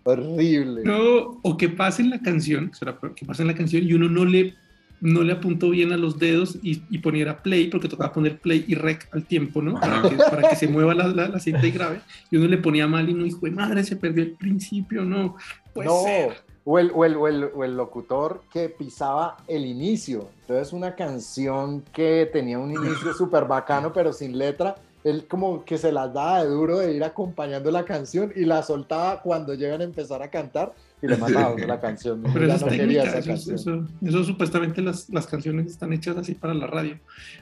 Horrible. 0.03 0.83
No, 0.85 1.41
o 1.43 1.57
que 1.57 1.69
pase 1.69 2.03
en 2.03 2.11
la 2.11 2.21
canción, 2.21 2.71
que 3.15 3.27
pase 3.27 3.43
en 3.43 3.49
la 3.49 3.55
canción 3.55 3.85
y 3.85 3.93
uno 3.93 4.09
no 4.09 4.25
le, 4.25 4.55
no 5.01 5.23
le 5.23 5.33
apuntó 5.33 5.71
bien 5.71 5.93
a 5.93 5.97
los 5.97 6.19
dedos 6.19 6.59
y, 6.63 6.83
y 6.91 6.99
poniera 6.99 7.43
play, 7.43 7.69
porque 7.69 7.89
tocaba 7.89 8.13
poner 8.13 8.39
play 8.39 8.65
y 8.69 8.75
rec 8.75 9.09
al 9.13 9.25
tiempo, 9.25 9.63
¿no? 9.63 9.79
Para 9.81 10.03
que, 10.03 10.17
para 10.17 10.49
que 10.49 10.57
se 10.57 10.69
mueva 10.69 10.95
la, 10.95 11.09
la, 11.09 11.29
la 11.29 11.41
cinta 11.41 11.67
y 11.67 11.71
grave. 11.73 12.01
Y 12.31 12.37
uno 12.37 12.47
le 12.47 12.59
ponía 12.59 12.87
mal 12.87 13.09
y 13.09 13.15
no, 13.15 13.27
hijo 13.27 13.41
de 13.43 13.51
madre, 13.51 13.83
se 13.85 13.97
perdió 13.97 14.23
el 14.23 14.33
principio, 14.33 15.05
no. 15.05 15.37
Puede 15.75 15.89
no, 15.89 16.03
ser. 16.03 16.43
O 16.69 16.79
el, 16.81 16.91
o, 16.93 17.05
el, 17.05 17.15
o, 17.17 17.29
el, 17.29 17.45
o 17.55 17.65
el 17.65 17.77
locutor 17.77 18.43
que 18.53 18.69
pisaba 18.69 19.37
el 19.47 19.65
inicio. 19.65 20.29
Entonces 20.43 20.73
una 20.73 20.95
canción 20.97 21.83
que 21.93 22.29
tenía 22.33 22.59
un 22.59 22.73
inicio 22.73 23.15
súper 23.17 23.45
bacano, 23.47 23.93
pero 23.93 24.13
sin 24.13 24.37
letra, 24.37 24.75
él 25.05 25.27
como 25.29 25.65
que 25.65 25.79
se 25.79 25.93
las 25.93 26.13
daba 26.13 26.43
de 26.43 26.51
duro 26.51 26.79
de 26.81 26.93
ir 26.93 27.05
acompañando 27.05 27.71
la 27.71 27.85
canción 27.85 28.33
y 28.35 28.45
la 28.45 28.63
soltaba 28.65 29.23
cuando 29.23 29.55
llegan 29.55 29.81
a 29.81 29.85
empezar 29.85 30.21
a 30.23 30.29
cantar 30.29 30.73
y 31.01 31.07
le 31.07 31.17
mandaba 31.17 31.47
a 31.47 31.53
uno 31.53 31.67
la 31.69 31.79
canción. 31.87 32.25
Pero 32.33 32.53
eso 32.53 32.67
no 32.67 32.73
es 32.73 32.79
quería 32.81 33.03
técnica, 33.05 33.19
esa 33.21 33.33
eso, 33.33 33.33
es- 33.33 33.47
canción. 33.65 33.89
eso- 34.03 34.09
eso 34.09 34.25
supuestamente 34.25 34.83
las, 34.83 35.09
las 35.11 35.27
canciones 35.29 35.67
están 35.69 35.93
hechas 35.93 36.17
así 36.17 36.35
para 36.35 36.53
la 36.55 36.67
radio. 36.67 36.99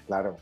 Claro. 0.07 0.37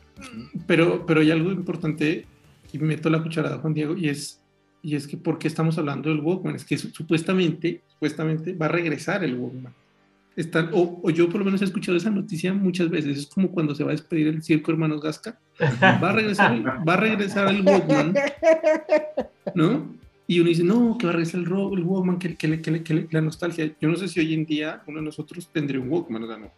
Pero, 0.66 1.06
pero 1.06 1.20
hay 1.20 1.30
algo 1.30 1.52
importante 1.52 2.26
y 2.72 2.78
meto 2.78 3.08
la 3.10 3.22
cucharada, 3.22 3.58
Juan 3.58 3.74
Diego, 3.74 3.96
y 3.96 4.08
es, 4.08 4.40
y 4.82 4.96
es 4.96 5.06
que 5.06 5.16
¿por 5.16 5.38
qué 5.38 5.48
estamos 5.48 5.78
hablando 5.78 6.10
del 6.10 6.20
Walkman? 6.20 6.56
Es 6.56 6.64
que 6.64 6.76
su- 6.76 6.90
supuestamente, 6.90 7.82
supuestamente 7.88 8.52
va 8.54 8.66
a 8.66 8.70
regresar 8.70 9.22
el 9.24 9.36
Walkman. 9.36 9.72
Están, 10.34 10.70
o, 10.72 11.00
o 11.02 11.10
yo 11.10 11.28
por 11.28 11.40
lo 11.40 11.44
menos 11.44 11.60
he 11.60 11.66
escuchado 11.66 11.96
esa 11.96 12.10
noticia 12.10 12.52
muchas 12.54 12.88
veces. 12.90 13.18
Es 13.18 13.26
como 13.26 13.50
cuando 13.50 13.74
se 13.74 13.84
va 13.84 13.90
a 13.90 13.92
despedir 13.92 14.28
el 14.28 14.42
circo 14.42 14.70
Hermanos 14.72 15.00
Gasca. 15.02 15.38
Va 16.02 16.10
a 16.10 16.12
regresar, 16.12 16.52
el- 16.52 16.66
va 16.66 16.94
a 16.94 16.96
regresar 16.96 17.48
el 17.48 17.60
Walkman, 17.66 18.14
¿no? 19.54 19.94
Y 20.26 20.40
uno 20.40 20.48
dice, 20.48 20.64
no, 20.64 20.96
que 20.98 21.06
va 21.06 21.10
a 21.12 21.16
regresar 21.16 21.40
el, 21.40 21.46
el 21.46 21.84
Walkman, 21.84 22.18
que, 22.18 22.34
que, 22.36 22.60
que, 22.62 22.82
que 22.82 23.08
la 23.10 23.20
nostalgia. 23.20 23.70
Yo 23.80 23.88
no 23.88 23.96
sé 23.96 24.08
si 24.08 24.20
hoy 24.20 24.32
en 24.34 24.46
día 24.46 24.82
uno 24.86 25.00
de 25.00 25.04
nosotros 25.04 25.48
tendría 25.52 25.80
un 25.80 25.90
Walkman, 25.90 26.22
o 26.24 26.26
sea, 26.26 26.38
no. 26.38 26.50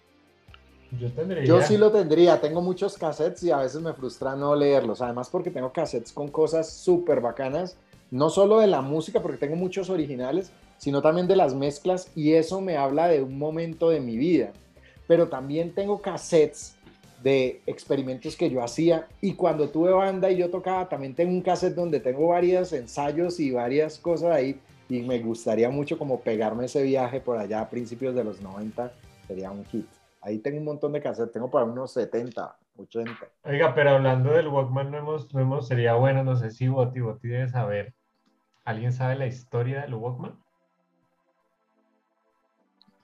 Yo 1.01 1.11
tendría. 1.11 1.45
Yo 1.45 1.61
sí 1.63 1.77
lo 1.77 1.91
tendría, 1.91 2.41
tengo 2.41 2.63
muchos 2.63 2.97
cassettes 2.97 3.43
y 3.43 3.51
a 3.51 3.57
veces 3.57 3.81
me 3.83 3.93
frustra 3.95 4.37
no 4.37 4.55
leerlos, 4.55 5.03
además 5.03 5.29
porque 5.29 5.51
tengo 5.51 5.73
cassettes 5.73 6.13
con 6.13 6.29
cosas 6.29 6.73
súper 6.73 7.21
bacanas, 7.21 7.77
no 8.11 8.31
solo 8.31 8.61
de 8.61 8.67
la 8.67 8.81
música, 8.81 9.21
porque 9.21 9.39
tengo 9.39 9.57
muchos 9.57 9.91
originales, 9.91 10.53
sino 10.79 11.03
también 11.03 11.27
de 11.27 11.37
las 11.37 11.55
mezclas 11.55 12.11
y 12.15 12.33
eso 12.33 12.61
me 12.61 12.77
habla 12.77 13.09
de 13.09 13.23
un 13.23 13.39
momento 13.39 13.91
de 13.91 14.01
mi 14.01 14.17
vida. 14.17 14.53
Pero 15.07 15.29
también 15.29 15.75
tengo 15.75 16.01
cassettes 16.01 16.77
de 17.23 17.63
experimentos 17.67 18.37
que 18.37 18.51
yo 18.51 18.63
hacía 18.63 19.09
y 19.21 19.33
cuando 19.33 19.71
tuve 19.71 19.93
banda 19.93 20.31
y 20.31 20.37
yo 20.37 20.51
tocaba, 20.51 20.89
también 20.89 21.15
tengo 21.15 21.33
un 21.33 21.41
cassette 21.41 21.75
donde 21.75 22.01
tengo 22.01 22.29
varios 22.29 22.73
ensayos 22.73 23.41
y 23.41 23.51
varias 23.51 23.99
cosas 23.99 24.33
ahí 24.33 24.61
y 24.89 25.01
me 25.01 25.19
gustaría 25.21 25.71
mucho 25.71 25.99
como 25.99 26.21
pegarme 26.21 26.67
ese 26.67 26.83
viaje 26.83 27.21
por 27.21 27.39
allá 27.39 27.61
a 27.61 27.71
principios 27.71 28.15
de 28.15 28.25
los 28.25 28.43
90, 28.43 28.93
sería 29.27 29.51
un 29.51 29.65
hit. 29.65 29.87
Ahí 30.21 30.39
tengo 30.39 30.59
un 30.59 30.65
montón 30.65 30.93
de 30.93 31.01
cassettes, 31.01 31.33
tengo 31.33 31.51
para 31.51 31.65
unos 31.65 31.93
70, 31.93 32.57
80. 32.77 33.13
Oiga, 33.45 33.75
pero 33.75 33.91
hablando 33.91 34.33
del 34.33 34.49
Walkman, 34.49 34.91
no 34.91 34.99
hemos, 34.99 35.33
no 35.33 35.41
hemos, 35.41 35.69
sería 35.69 35.95
bueno, 35.95 36.25
no 36.25 36.37
sé 36.37 36.51
si 36.51 36.69
Boti, 36.69 37.01
Boti 37.01 37.29
debe 37.29 37.49
saber. 37.49 37.95
¿Alguien 38.65 38.93
sabe 38.93 39.17
la 39.17 39.27
historia 39.27 39.83
del 39.83 39.95
Walkman? 39.95 40.39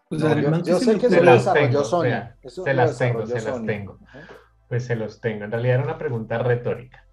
Pues 0.08 0.22
No, 0.22 0.62
yo, 0.62 0.78
sé 0.78 0.98
que 0.98 1.08
se 1.08 1.22
las 1.22 1.52
tengo, 1.52 1.84
Sony. 1.84 2.02
vea, 2.02 2.36
eso 2.42 2.64
se 2.64 2.74
las 2.74 2.98
tengo, 2.98 3.26
se 3.26 3.40
las 3.40 3.64
tengo. 3.64 3.98
Ajá. 4.06 4.26
Pues 4.68 4.86
se 4.86 4.96
los 4.96 5.20
tengo. 5.20 5.44
En 5.44 5.50
realidad 5.52 5.76
era 5.76 5.84
una 5.84 5.98
pregunta 5.98 6.38
retórica. 6.38 7.04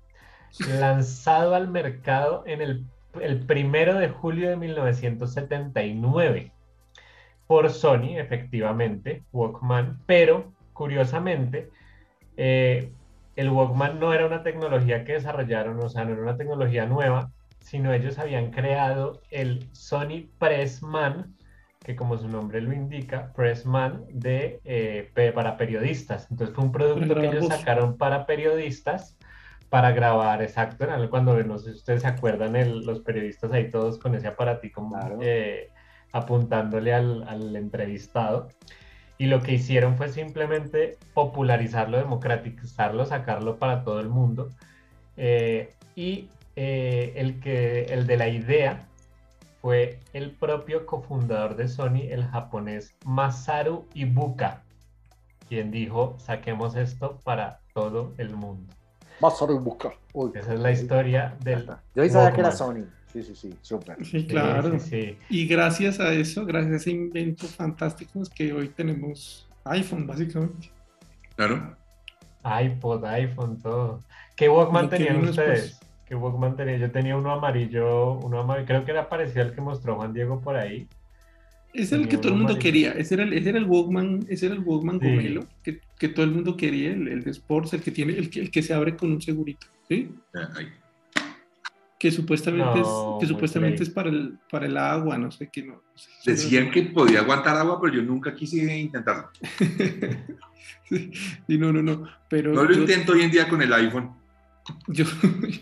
Lanzado 0.80 1.54
al 1.56 1.68
mercado 1.68 2.44
en 2.48 2.62
el, 2.62 2.86
el 3.22 3.46
primero 3.46 3.96
de 3.96 4.10
julio 4.10 4.50
de 4.50 4.56
1979 4.56 6.54
por 7.48 7.70
Sony, 7.70 8.18
efectivamente, 8.18 9.24
Walkman, 9.32 10.02
pero 10.06 10.52
curiosamente, 10.74 11.72
eh, 12.38 12.92
el 13.36 13.50
Walkman 13.50 14.00
no 14.00 14.14
era 14.14 14.26
una 14.26 14.44
tecnología 14.44 15.04
que 15.04 15.14
desarrollaron, 15.14 15.80
o 15.80 15.90
sea, 15.90 16.06
no 16.06 16.14
era 16.14 16.22
una 16.24 16.38
tecnología 16.38 16.86
nueva, 16.86 17.32
sino 17.60 17.94
ellos 17.94 18.18
habían 18.20 18.52
creado 18.52 19.22
el 19.30 19.68
Sony 19.74 20.30
Pressman, 20.40 21.36
que 21.84 21.96
como 21.96 22.18
su 22.18 22.28
nombre 22.28 22.62
lo 22.62 22.74
indica, 22.74 23.32
Pressman 23.34 24.06
de, 24.10 24.60
eh, 24.64 25.12
para 25.34 25.58
periodistas. 25.58 26.30
Entonces 26.32 26.56
fue 26.56 26.64
un 26.66 26.72
producto 26.72 27.16
que 27.16 27.28
ellos 27.28 27.48
sacaron 27.48 27.98
para 27.98 28.26
periodistas 28.26 29.18
para 29.70 29.92
grabar, 29.92 30.42
exacto, 30.42 30.86
era 30.86 31.10
cuando, 31.10 31.42
no 31.44 31.58
sé 31.58 31.72
si 31.72 31.78
ustedes 31.78 32.02
se 32.02 32.08
acuerdan, 32.08 32.56
el- 32.56 32.86
los 32.86 33.02
periodistas 33.02 33.52
ahí 33.52 33.70
todos 33.70 34.00
con 34.00 34.16
ese 34.16 34.28
aparatico 34.28 34.88
Claro. 34.90 35.20
eh, 35.22 35.70
apuntándole 36.14 36.94
al, 36.94 37.24
al 37.28 37.56
entrevistado. 37.56 38.48
Y 39.18 39.26
lo 39.26 39.42
que 39.42 39.54
hicieron 39.54 39.98
fue 39.98 40.10
simplemente 40.10 40.98
popularizarlo, 41.14 41.98
democratizarlo, 41.98 43.06
sacarlo 43.06 43.58
para 43.58 43.84
todo 43.84 44.00
el 44.00 44.10
mundo. 44.10 44.50
Eh, 45.16 45.74
y 45.96 46.30
eh, 46.56 47.14
el, 47.16 47.40
que, 47.40 47.86
el 47.86 48.06
de 48.06 48.18
la 48.18 48.28
idea 48.28 48.88
fue 49.62 50.00
el 50.14 50.32
propio 50.32 50.86
cofundador 50.86 51.56
de 51.56 51.68
Sony, 51.68 52.04
el 52.10 52.26
japonés 52.26 52.94
Masaru 53.06 53.86
Ibuka, 53.94 54.62
quien 55.50 55.72
dijo, 55.72 56.16
saquemos 56.20 56.76
esto 56.76 57.20
para 57.24 57.60
todo 57.74 58.14
el 58.18 58.36
mundo. 58.36 58.72
Masaru 59.20 59.56
Ibuka. 59.56 59.94
Uy, 60.14 60.32
Esa 60.36 60.54
es 60.54 60.60
la 60.60 60.72
historia 60.72 61.36
del... 61.40 61.68
Yo 61.96 62.04
ahí 62.04 62.10
sabía 62.10 62.34
que 62.34 62.42
era. 62.42 62.52
Sony. 62.52 62.86
Sí, 63.24 63.34
sí, 63.34 63.36
sí, 63.36 63.58
súper. 63.62 64.06
Sí, 64.06 64.26
claro. 64.26 64.80
sí, 64.80 64.90
sí. 64.90 65.18
Y 65.30 65.48
gracias 65.48 66.00
a 66.00 66.14
eso, 66.14 66.46
gracias 66.46 66.74
a 66.74 66.76
ese 66.78 66.92
invento 66.92 67.48
fantástico, 67.48 68.22
es 68.22 68.30
que 68.30 68.54
hoy 68.54 68.70
tenemos 68.70 69.48
iPhone, 69.66 70.06
básicamente. 70.06 70.70
Claro. 71.36 71.76
iPod, 72.64 73.04
iPhone, 73.06 73.60
todo. 73.62 74.04
¿Qué 74.36 74.48
Walkman 74.50 74.90
tenían 74.90 75.18
vino 75.20 75.30
ustedes? 75.32 75.62
después. 75.64 75.82
¿Qué 76.06 76.16
Walkman 76.16 76.56
tenía? 76.56 76.78
Yo 76.78 76.92
tenía 76.92 77.18
uno 77.18 77.32
amarillo, 77.32 78.14
uno 78.20 78.40
amarillo, 78.40 78.68
creo 78.68 78.86
que 78.86 78.92
era 78.92 79.10
parecido 79.10 79.42
al 79.46 79.54
que 79.54 79.62
mostró 79.62 79.96
Juan 79.96 80.14
Diego 80.14 80.40
por 80.40 80.56
ahí. 80.56 80.88
Ese 81.74 81.96
era 81.96 82.04
el 82.04 82.10
que 82.10 82.18
todo 82.18 82.30
el 82.30 82.36
mundo 82.38 82.54
amarillo. 82.54 82.64
quería. 82.64 82.92
Ese 82.94 83.16
era 83.16 83.24
el, 83.24 83.34
ese 83.34 83.50
era 83.50 83.58
el 83.58 83.66
Walkman, 83.66 84.26
ese 84.30 84.46
era 84.46 84.56
el 84.56 84.62
Walkman 84.62 85.00
Sí. 85.00 85.06
gomelo 85.10 85.46
que, 85.64 85.82
que 86.00 86.08
todo 86.10 86.24
el 86.26 86.32
mundo 86.32 86.56
quería, 86.56 86.92
el, 86.92 87.08
el 87.08 87.24
de 87.24 87.32
Sports, 87.32 87.74
el 87.74 87.82
que 87.82 87.92
tiene, 87.92 88.14
el 88.14 88.30
que, 88.30 88.40
el 88.42 88.52
que 88.52 88.62
se 88.64 88.74
abre 88.74 88.96
con 88.96 89.12
un 89.12 89.22
segurito, 89.22 89.68
¿sí? 89.88 90.10
Ahí. 90.56 90.68
Que 92.00 92.12
supuestamente 92.12 92.80
No, 92.82 93.16
es, 93.16 93.22
que 93.22 93.26
supuestamente 93.28 93.82
es 93.84 93.90
para 93.90 94.10
el, 94.10 94.38
para 94.52 94.68
el 94.68 94.78
agua, 94.78 95.18
no 95.18 95.32
sé 95.32 95.50
qué, 95.52 95.64
no. 95.64 95.74
no 95.74 95.82
sé. 95.96 96.10
Decían 96.32 96.70
que 96.70 96.84
podía 96.84 97.22
aguantar 97.22 97.58
agua, 97.58 97.80
pero 97.82 97.96
yo 97.96 98.04
nunca 98.04 98.36
quise 98.36 98.78
intentarlo. 98.78 99.30
sí, 101.48 101.58
no, 101.58 101.72
no, 101.74 101.82
no. 101.82 102.04
Pero 102.30 102.54
No 102.54 102.64
lo 102.64 102.74
yo- 102.74 102.82
intento 102.82 103.14
hoy 103.14 103.22
en 103.24 103.32
día 103.32 103.48
con 103.48 103.62
el 103.62 103.74
iPhone. 103.74 104.12
Yo, 104.88 105.06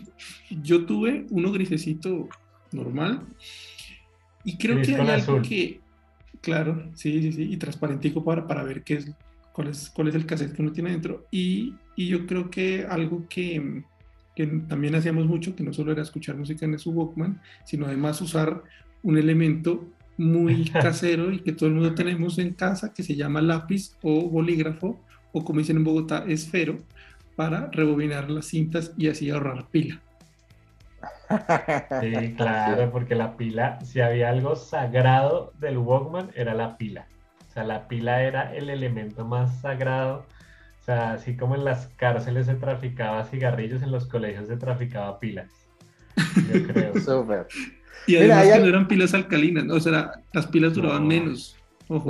yo 0.50 0.84
tuve 0.84 1.26
uno 1.30 1.52
grisecito 1.52 2.28
normal 2.72 3.22
y 4.44 4.58
creo 4.58 4.76
Gris 4.76 4.88
que 4.88 4.94
hay 4.96 5.00
algo 5.08 5.14
azul. 5.36 5.42
que, 5.42 5.80
claro, 6.40 6.90
sí, 6.94 7.22
sí, 7.22 7.32
sí, 7.32 7.42
y 7.52 7.56
transparentico 7.56 8.24
para, 8.24 8.46
para 8.46 8.64
ver 8.64 8.82
qué 8.82 8.94
es, 8.94 9.10
cuál 9.52 9.68
es, 9.68 9.90
cuál 9.90 10.08
es 10.08 10.14
el 10.16 10.26
cassette 10.26 10.54
que 10.54 10.62
uno 10.62 10.72
tiene 10.72 10.90
dentro. 10.90 11.26
Y, 11.30 11.74
y 11.94 12.08
yo 12.08 12.26
creo 12.26 12.50
que 12.50 12.84
algo 12.88 13.26
que, 13.28 13.84
que 14.36 14.46
también 14.46 14.94
hacíamos 14.94 15.26
mucho, 15.26 15.56
que 15.56 15.64
no 15.64 15.72
solo 15.72 15.92
era 15.92 16.02
escuchar 16.02 16.36
música 16.36 16.66
en 16.66 16.78
su 16.78 16.90
Walkman, 16.90 17.40
sino 17.64 17.86
además 17.86 18.20
usar 18.20 18.62
un 19.02 19.16
elemento 19.18 19.84
muy 20.18 20.64
casero 20.70 21.32
y 21.32 21.40
que 21.40 21.52
todo 21.52 21.68
el 21.68 21.74
mundo 21.74 21.94
tenemos 21.94 22.38
en 22.38 22.52
casa 22.52 22.92
que 22.92 23.02
se 23.02 23.16
llama 23.16 23.40
lápiz 23.40 23.96
o 24.02 24.28
bolígrafo 24.28 25.00
o 25.32 25.44
como 25.44 25.58
dicen 25.58 25.78
en 25.78 25.84
Bogotá, 25.84 26.24
esfero 26.28 26.78
para 27.34 27.70
rebobinar 27.70 28.30
las 28.30 28.46
cintas 28.46 28.92
y 28.96 29.08
así 29.08 29.30
ahorrar 29.30 29.66
pila. 29.70 30.00
Sí, 32.00 32.34
claro, 32.36 32.90
porque 32.90 33.14
la 33.14 33.36
pila, 33.36 33.78
si 33.84 34.00
había 34.00 34.28
algo 34.28 34.54
sagrado 34.54 35.52
del 35.58 35.78
Walkman, 35.78 36.30
era 36.34 36.54
la 36.54 36.76
pila. 36.76 37.06
O 37.48 37.52
sea, 37.52 37.64
la 37.64 37.88
pila 37.88 38.22
era 38.22 38.54
el 38.54 38.70
elemento 38.70 39.24
más 39.24 39.60
sagrado. 39.60 40.24
O 40.86 40.88
sea, 40.92 41.14
así 41.14 41.36
como 41.36 41.56
en 41.56 41.64
las 41.64 41.88
cárceles 41.96 42.46
se 42.46 42.54
traficaba 42.54 43.24
cigarrillos, 43.24 43.82
en 43.82 43.90
los 43.90 44.06
colegios 44.06 44.46
se 44.46 44.56
traficaba 44.56 45.18
pilas. 45.18 45.50
Yo 46.16 46.62
creo. 46.72 46.94
Súper. 47.00 47.48
Y 48.06 48.14
además 48.16 48.46
que 48.46 48.58
no 48.60 48.66
eran 48.66 48.86
pilas 48.86 49.12
alcalinas, 49.12 49.64
¿no? 49.64 49.74
o 49.74 49.80
sea, 49.80 50.12
las 50.32 50.46
pilas 50.46 50.74
duraban 50.74 51.02
No. 51.02 51.08
menos. 51.08 51.56
Ojo. 51.88 52.06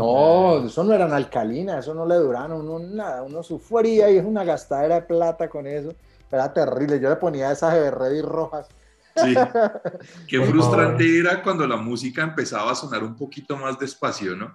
No, 0.60 0.66
eso 0.66 0.84
no 0.84 0.92
eran 0.92 1.10
alcalinas, 1.14 1.78
eso 1.84 1.94
no 1.94 2.04
le 2.04 2.16
duraban 2.16 2.52
a 2.52 2.54
uno 2.56 2.78
nada, 2.78 3.22
uno 3.22 3.42
sufría 3.42 4.10
y 4.10 4.18
es 4.18 4.24
una 4.26 4.44
gastadera 4.44 4.96
de 4.96 5.02
plata 5.06 5.48
con 5.48 5.66
eso. 5.66 5.94
Era 6.30 6.52
terrible, 6.52 7.00
yo 7.00 7.08
le 7.08 7.16
ponía 7.16 7.50
esas 7.52 7.72
Everready 7.74 8.20
rojas. 8.20 8.68
Sí. 9.16 9.34
Qué 10.28 10.38
frustrante 10.42 11.18
era 11.18 11.42
cuando 11.42 11.66
la 11.66 11.76
música 11.76 12.22
empezaba 12.22 12.72
a 12.72 12.74
sonar 12.74 13.02
un 13.02 13.16
poquito 13.16 13.56
más 13.56 13.78
despacio, 13.78 14.36
¿no? 14.36 14.54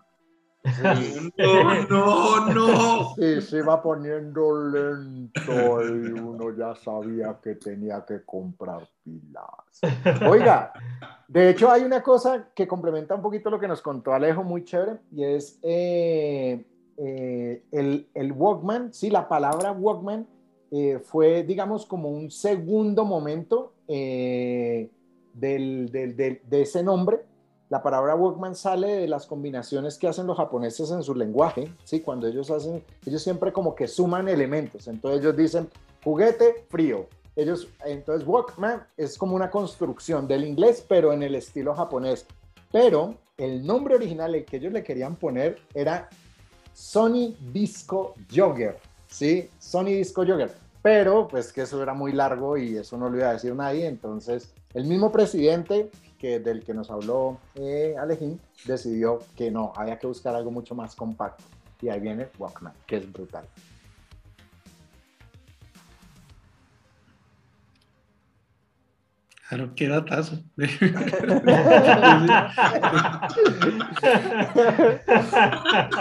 Sí, 0.63 1.32
No, 1.38 1.88
no, 1.89 2.53
no. 2.53 3.15
sí, 3.15 3.41
se 3.41 3.58
iba 3.58 3.82
poniendo 3.82 4.70
lento 4.70 5.82
y 5.84 6.12
uno 6.12 6.56
ya 6.56 6.75
sabía 6.75 7.39
que 7.41 7.56
tenía 7.56 8.06
que 8.06 8.24
comprar 8.24 8.88
pilas. 9.03 9.82
Oiga, 10.30 10.72
de 11.27 11.50
hecho 11.50 11.72
hay 11.72 11.84
una 11.84 12.03
cosa 12.03 12.50
que 12.53 12.68
complementa 12.68 13.15
un 13.15 13.22
poquito 13.22 13.50
lo 13.50 13.60
que 13.60 13.68
nos 13.68 13.82
contó 13.82 14.13
Alejo, 14.13 14.44
muy 14.44 14.63
chévere, 14.63 15.00
y 15.12 15.24
es 15.24 15.58
eh, 15.63 16.63
eh, 16.98 17.63
el, 17.72 18.08
el 18.13 18.32
Walkman, 18.32 18.94
sí, 18.94 19.10
la 19.10 19.27
palabra 19.27 19.72
Walkman 19.72 20.27
eh, 20.72 21.00
fue, 21.03 21.44
digamos, 21.44 21.86
como 21.86 22.10
un 22.10 22.30
segundo 22.30 23.03
momento 23.03 23.74
eh, 23.88 24.89
del, 25.34 25.89
del- 25.91 26.15
del- 26.15 26.41
de 26.48 26.62
ese 26.62 26.84
nombre. 26.84 27.20
La 27.71 27.81
palabra 27.81 28.15
Walkman 28.15 28.53
sale 28.53 28.97
de 28.97 29.07
las 29.07 29.25
combinaciones 29.25 29.97
que 29.97 30.05
hacen 30.05 30.27
los 30.27 30.35
japoneses 30.35 30.91
en 30.91 31.03
su 31.03 31.15
lenguaje, 31.15 31.73
¿sí? 31.85 32.01
Cuando 32.01 32.27
ellos 32.27 32.51
hacen, 32.51 32.83
ellos 33.05 33.23
siempre 33.23 33.53
como 33.53 33.75
que 33.75 33.87
suman 33.87 34.27
elementos. 34.27 34.89
Entonces 34.89 35.21
ellos 35.21 35.37
dicen 35.37 35.69
juguete 36.03 36.65
frío. 36.67 37.07
Ellos, 37.33 37.69
entonces 37.85 38.27
Walkman 38.27 38.85
es 38.97 39.17
como 39.17 39.37
una 39.37 39.49
construcción 39.49 40.27
del 40.27 40.43
inglés, 40.43 40.85
pero 40.85 41.13
en 41.13 41.23
el 41.23 41.33
estilo 41.33 41.73
japonés. 41.73 42.25
Pero 42.73 43.15
el 43.37 43.65
nombre 43.65 43.95
original 43.95 44.43
que 44.43 44.57
ellos 44.57 44.73
le 44.73 44.83
querían 44.83 45.15
poner 45.15 45.57
era 45.73 46.09
Sony 46.73 47.37
Disco 47.53 48.15
Jogger, 48.29 48.79
¿sí? 49.07 49.49
Sony 49.59 49.95
Disco 49.95 50.25
Jogger. 50.25 50.51
Pero 50.81 51.25
pues 51.25 51.53
que 51.53 51.61
eso 51.61 51.81
era 51.81 51.93
muy 51.93 52.11
largo 52.11 52.57
y 52.57 52.75
eso 52.75 52.97
no 52.97 53.09
lo 53.09 53.15
iba 53.15 53.29
a 53.29 53.33
decir 53.33 53.55
nadie, 53.55 53.87
entonces 53.87 54.53
el 54.73 54.83
mismo 54.83 55.09
presidente 55.09 55.89
que, 56.21 56.39
del 56.39 56.63
que 56.63 56.75
nos 56.75 56.91
habló 56.91 57.39
eh, 57.55 57.95
Alejín 57.99 58.39
decidió 58.65 59.19
que 59.35 59.49
no, 59.49 59.73
había 59.75 59.97
que 59.97 60.05
buscar 60.05 60.35
algo 60.35 60.51
mucho 60.51 60.75
más 60.75 60.95
compacto. 60.95 61.43
Y 61.81 61.89
ahí 61.89 61.99
viene 61.99 62.27
Walkman, 62.37 62.73
que 62.85 62.97
es 62.97 63.11
brutal. 63.11 63.43
Claro, 69.51 69.74
qué 69.75 69.89
datazo. 69.89 70.38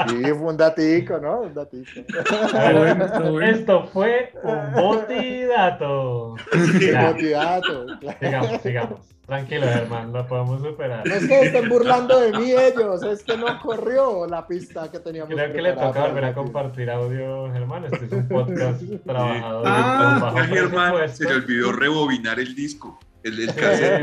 Sí, 0.08 0.22
fue 0.22 0.32
un 0.32 0.56
datico, 0.56 1.18
¿no? 1.18 1.40
Un 1.40 1.54
datico. 1.54 1.90
Está 1.96 2.72
bueno, 2.72 3.04
está 3.06 3.18
bueno. 3.18 3.46
Esto 3.46 3.88
fue 3.92 4.32
un 4.44 4.72
botidato. 4.80 6.36
Ya, 6.80 7.02
Motivato, 7.10 7.86
claro. 8.00 8.18
sigamos, 8.20 8.62
sigamos. 8.62 9.00
Tranquilo, 9.26 9.66
hermano, 9.66 10.12
lo 10.12 10.26
podemos 10.28 10.62
superar. 10.62 11.04
No 11.04 11.12
es 11.14 11.26
que 11.26 11.40
estén 11.42 11.68
burlando 11.68 12.20
de 12.20 12.32
mí 12.38 12.52
ellos, 12.52 13.02
es 13.02 13.24
que 13.24 13.36
no 13.36 13.58
corrió 13.60 14.28
la 14.28 14.46
pista 14.46 14.88
que 14.92 15.00
teníamos. 15.00 15.34
Creo 15.34 15.52
que 15.52 15.60
le 15.62 15.72
toca 15.72 16.06
volver 16.06 16.24
a 16.24 16.34
compartir 16.34 16.88
audio, 16.88 17.50
Germán. 17.52 17.84
Este 17.86 18.04
es 18.04 18.12
un 18.12 18.28
podcast 18.28 18.80
trabajado 19.04 19.62
Ah, 19.66 20.18
bajo 20.22 20.38
A 20.38 20.44
Germán 20.44 21.08
se 21.08 21.24
le 21.24 21.34
olvidó 21.34 21.72
rebobinar 21.72 22.38
el 22.38 22.54
disco. 22.54 22.96
El 23.22 23.36
se 23.48 23.54
cassette. 23.54 24.02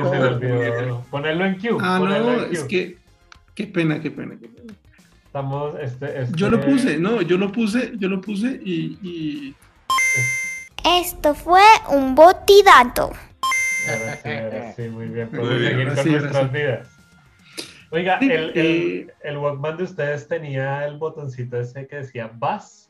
ponerlo 1.09 1.45
en 1.45 1.57
queue. 1.57 1.77
Ah, 1.81 1.97
ponerlo 1.99 2.35
no, 2.37 2.43
en 2.43 2.53
es 2.53 2.63
que. 2.63 2.97
Qué 3.55 3.65
pena, 3.65 3.99
qué 3.99 4.11
pena, 4.11 4.35
qué 4.39 4.47
pena. 4.47 4.73
Estamos, 5.25 5.75
este, 5.81 6.21
este- 6.21 6.37
Yo 6.37 6.49
lo 6.49 6.61
puse, 6.61 6.97
no, 6.97 7.21
yo 7.21 7.37
lo 7.37 7.51
puse, 7.51 7.93
yo 7.97 8.07
lo 8.09 8.21
puse 8.21 8.59
y, 8.63 8.97
y 9.01 9.55
Esto 10.85 11.33
fue 11.35 11.61
un 11.89 12.15
botidato. 12.15 13.11
Ahora 13.89 14.17
sí, 14.21 14.29
ahora 14.29 14.73
sí, 14.73 14.81
muy 14.89 15.07
bien. 15.07 15.29
Muy 15.31 15.39
Podemos 15.39 15.59
bien, 15.59 15.71
seguir 15.73 15.87
con 15.95 16.03
sí, 16.03 16.09
nuestras 16.11 16.51
vidas. 16.51 16.89
Oiga, 17.89 18.17
el, 18.19 18.31
el, 18.31 18.51
eh, 18.55 19.07
el 19.23 19.37
Walkman 19.37 19.77
de 19.77 19.83
ustedes 19.83 20.27
tenía 20.27 20.85
el 20.85 20.97
botoncito 20.97 21.59
ese 21.59 21.87
que 21.87 21.97
decía 21.97 22.29
Bass. 22.33 22.86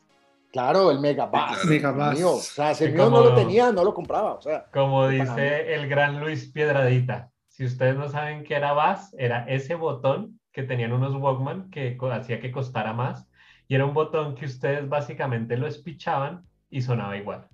Claro, 0.52 0.90
el 0.90 1.00
Mega 1.00 1.26
Bass. 1.26 1.56
Claro. 1.56 1.68
Mega 1.68 1.92
Bass. 1.92 2.18
Mío. 2.18 2.32
O 2.34 2.38
sea, 2.40 2.74
si 2.74 2.84
el 2.84 2.94
mío 2.94 3.10
no 3.10 3.22
lo 3.22 3.34
tenía, 3.34 3.70
no 3.72 3.84
lo 3.84 3.92
compraba. 3.94 4.34
O 4.34 4.42
sea, 4.42 4.66
Como 4.72 5.08
dice 5.08 5.74
el 5.74 5.88
gran 5.88 6.20
Luis 6.20 6.50
Piedradita. 6.50 7.30
Si 7.48 7.64
ustedes 7.64 7.96
no 7.96 8.08
saben 8.08 8.44
qué 8.44 8.54
era 8.54 8.72
Bass, 8.72 9.14
era 9.18 9.44
ese 9.48 9.74
botón 9.74 10.38
que 10.52 10.62
tenían 10.62 10.92
unos 10.92 11.14
Walkman 11.14 11.70
que 11.70 11.96
hacía 12.12 12.40
que 12.40 12.50
costara 12.50 12.92
más. 12.92 13.26
Y 13.66 13.74
era 13.74 13.84
un 13.84 13.94
botón 13.94 14.34
que 14.34 14.46
ustedes 14.46 14.88
básicamente 14.88 15.56
lo 15.56 15.66
espichaban 15.66 16.44
y 16.70 16.80
sonaba 16.82 17.16
igual. 17.16 17.48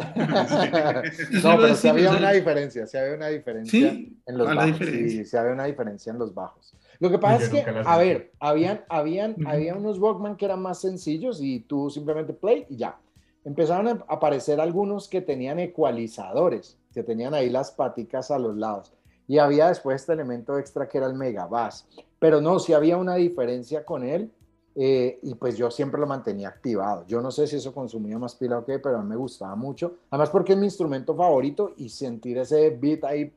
Eso 0.00 0.06
no, 1.48 1.56
pero 1.60 1.74
sí 1.74 1.88
había 1.88 2.10
sea, 2.10 2.18
una 2.18 2.32
diferencia, 2.32 2.86
sí 2.86 2.96
había 2.96 3.14
una 3.14 3.28
diferencia 3.28 3.90
Sí, 3.90 4.18
en 4.26 4.38
los 4.38 4.46
¿cuál 4.46 4.56
la 4.56 4.66
bajos. 4.66 4.86
Sí, 4.86 5.24
sí 5.24 5.36
había 5.36 5.52
una 5.52 5.64
diferencia 5.64 6.10
en 6.12 6.18
los 6.18 6.34
bajos. 6.34 6.74
Lo 7.00 7.10
que 7.10 7.18
pasa 7.18 7.42
es 7.44 7.48
que, 7.48 7.64
a 7.84 7.96
ver, 7.98 8.30
habían, 8.38 8.84
habían, 8.88 9.36
había 9.46 9.74
unos 9.74 9.98
Walkman 9.98 10.36
que 10.36 10.44
eran 10.44 10.60
más 10.62 10.80
sencillos 10.80 11.40
y 11.42 11.60
tú 11.60 11.90
simplemente 11.90 12.34
play 12.34 12.66
y 12.68 12.76
ya. 12.76 12.98
Empezaron 13.42 13.88
a 13.88 14.04
aparecer 14.06 14.60
algunos 14.60 15.08
que 15.08 15.22
tenían 15.22 15.58
ecualizadores, 15.58 16.76
que 16.92 17.02
tenían 17.02 17.32
ahí 17.32 17.48
las 17.48 17.70
paticas 17.70 18.30
a 18.30 18.38
los 18.38 18.54
lados. 18.54 18.92
Y 19.26 19.38
había 19.38 19.68
después 19.68 20.02
este 20.02 20.12
elemento 20.12 20.58
extra 20.58 20.86
que 20.88 20.98
era 20.98 21.06
el 21.06 21.14
Mega 21.14 21.46
Bass. 21.46 21.86
Pero 22.18 22.40
no, 22.42 22.58
sí 22.58 22.74
había 22.74 22.98
una 22.98 23.14
diferencia 23.14 23.84
con 23.84 24.04
él. 24.04 24.30
eh, 24.74 25.18
y 25.22 25.34
pues 25.34 25.56
yo 25.56 25.70
siempre 25.70 26.00
lo 26.00 26.06
mantenía 26.06 26.48
activado. 26.48 27.04
Yo 27.06 27.20
no 27.20 27.30
sé 27.30 27.46
si 27.46 27.56
eso 27.56 27.74
consumía 27.74 28.18
más 28.18 28.36
pila 28.36 28.58
o 28.58 28.64
qué, 28.64 28.78
pero 28.78 28.98
a 28.98 29.02
mí 29.02 29.08
me 29.08 29.16
gustaba 29.16 29.56
mucho. 29.56 29.96
Además 30.10 30.30
porque 30.30 30.52
es 30.52 30.58
mi 30.58 30.66
instrumento 30.66 31.14
favorito 31.14 31.74
y 31.76 31.88
sentir 31.88 32.38
ese 32.38 32.70
beat 32.70 33.04
ahí 33.04 33.32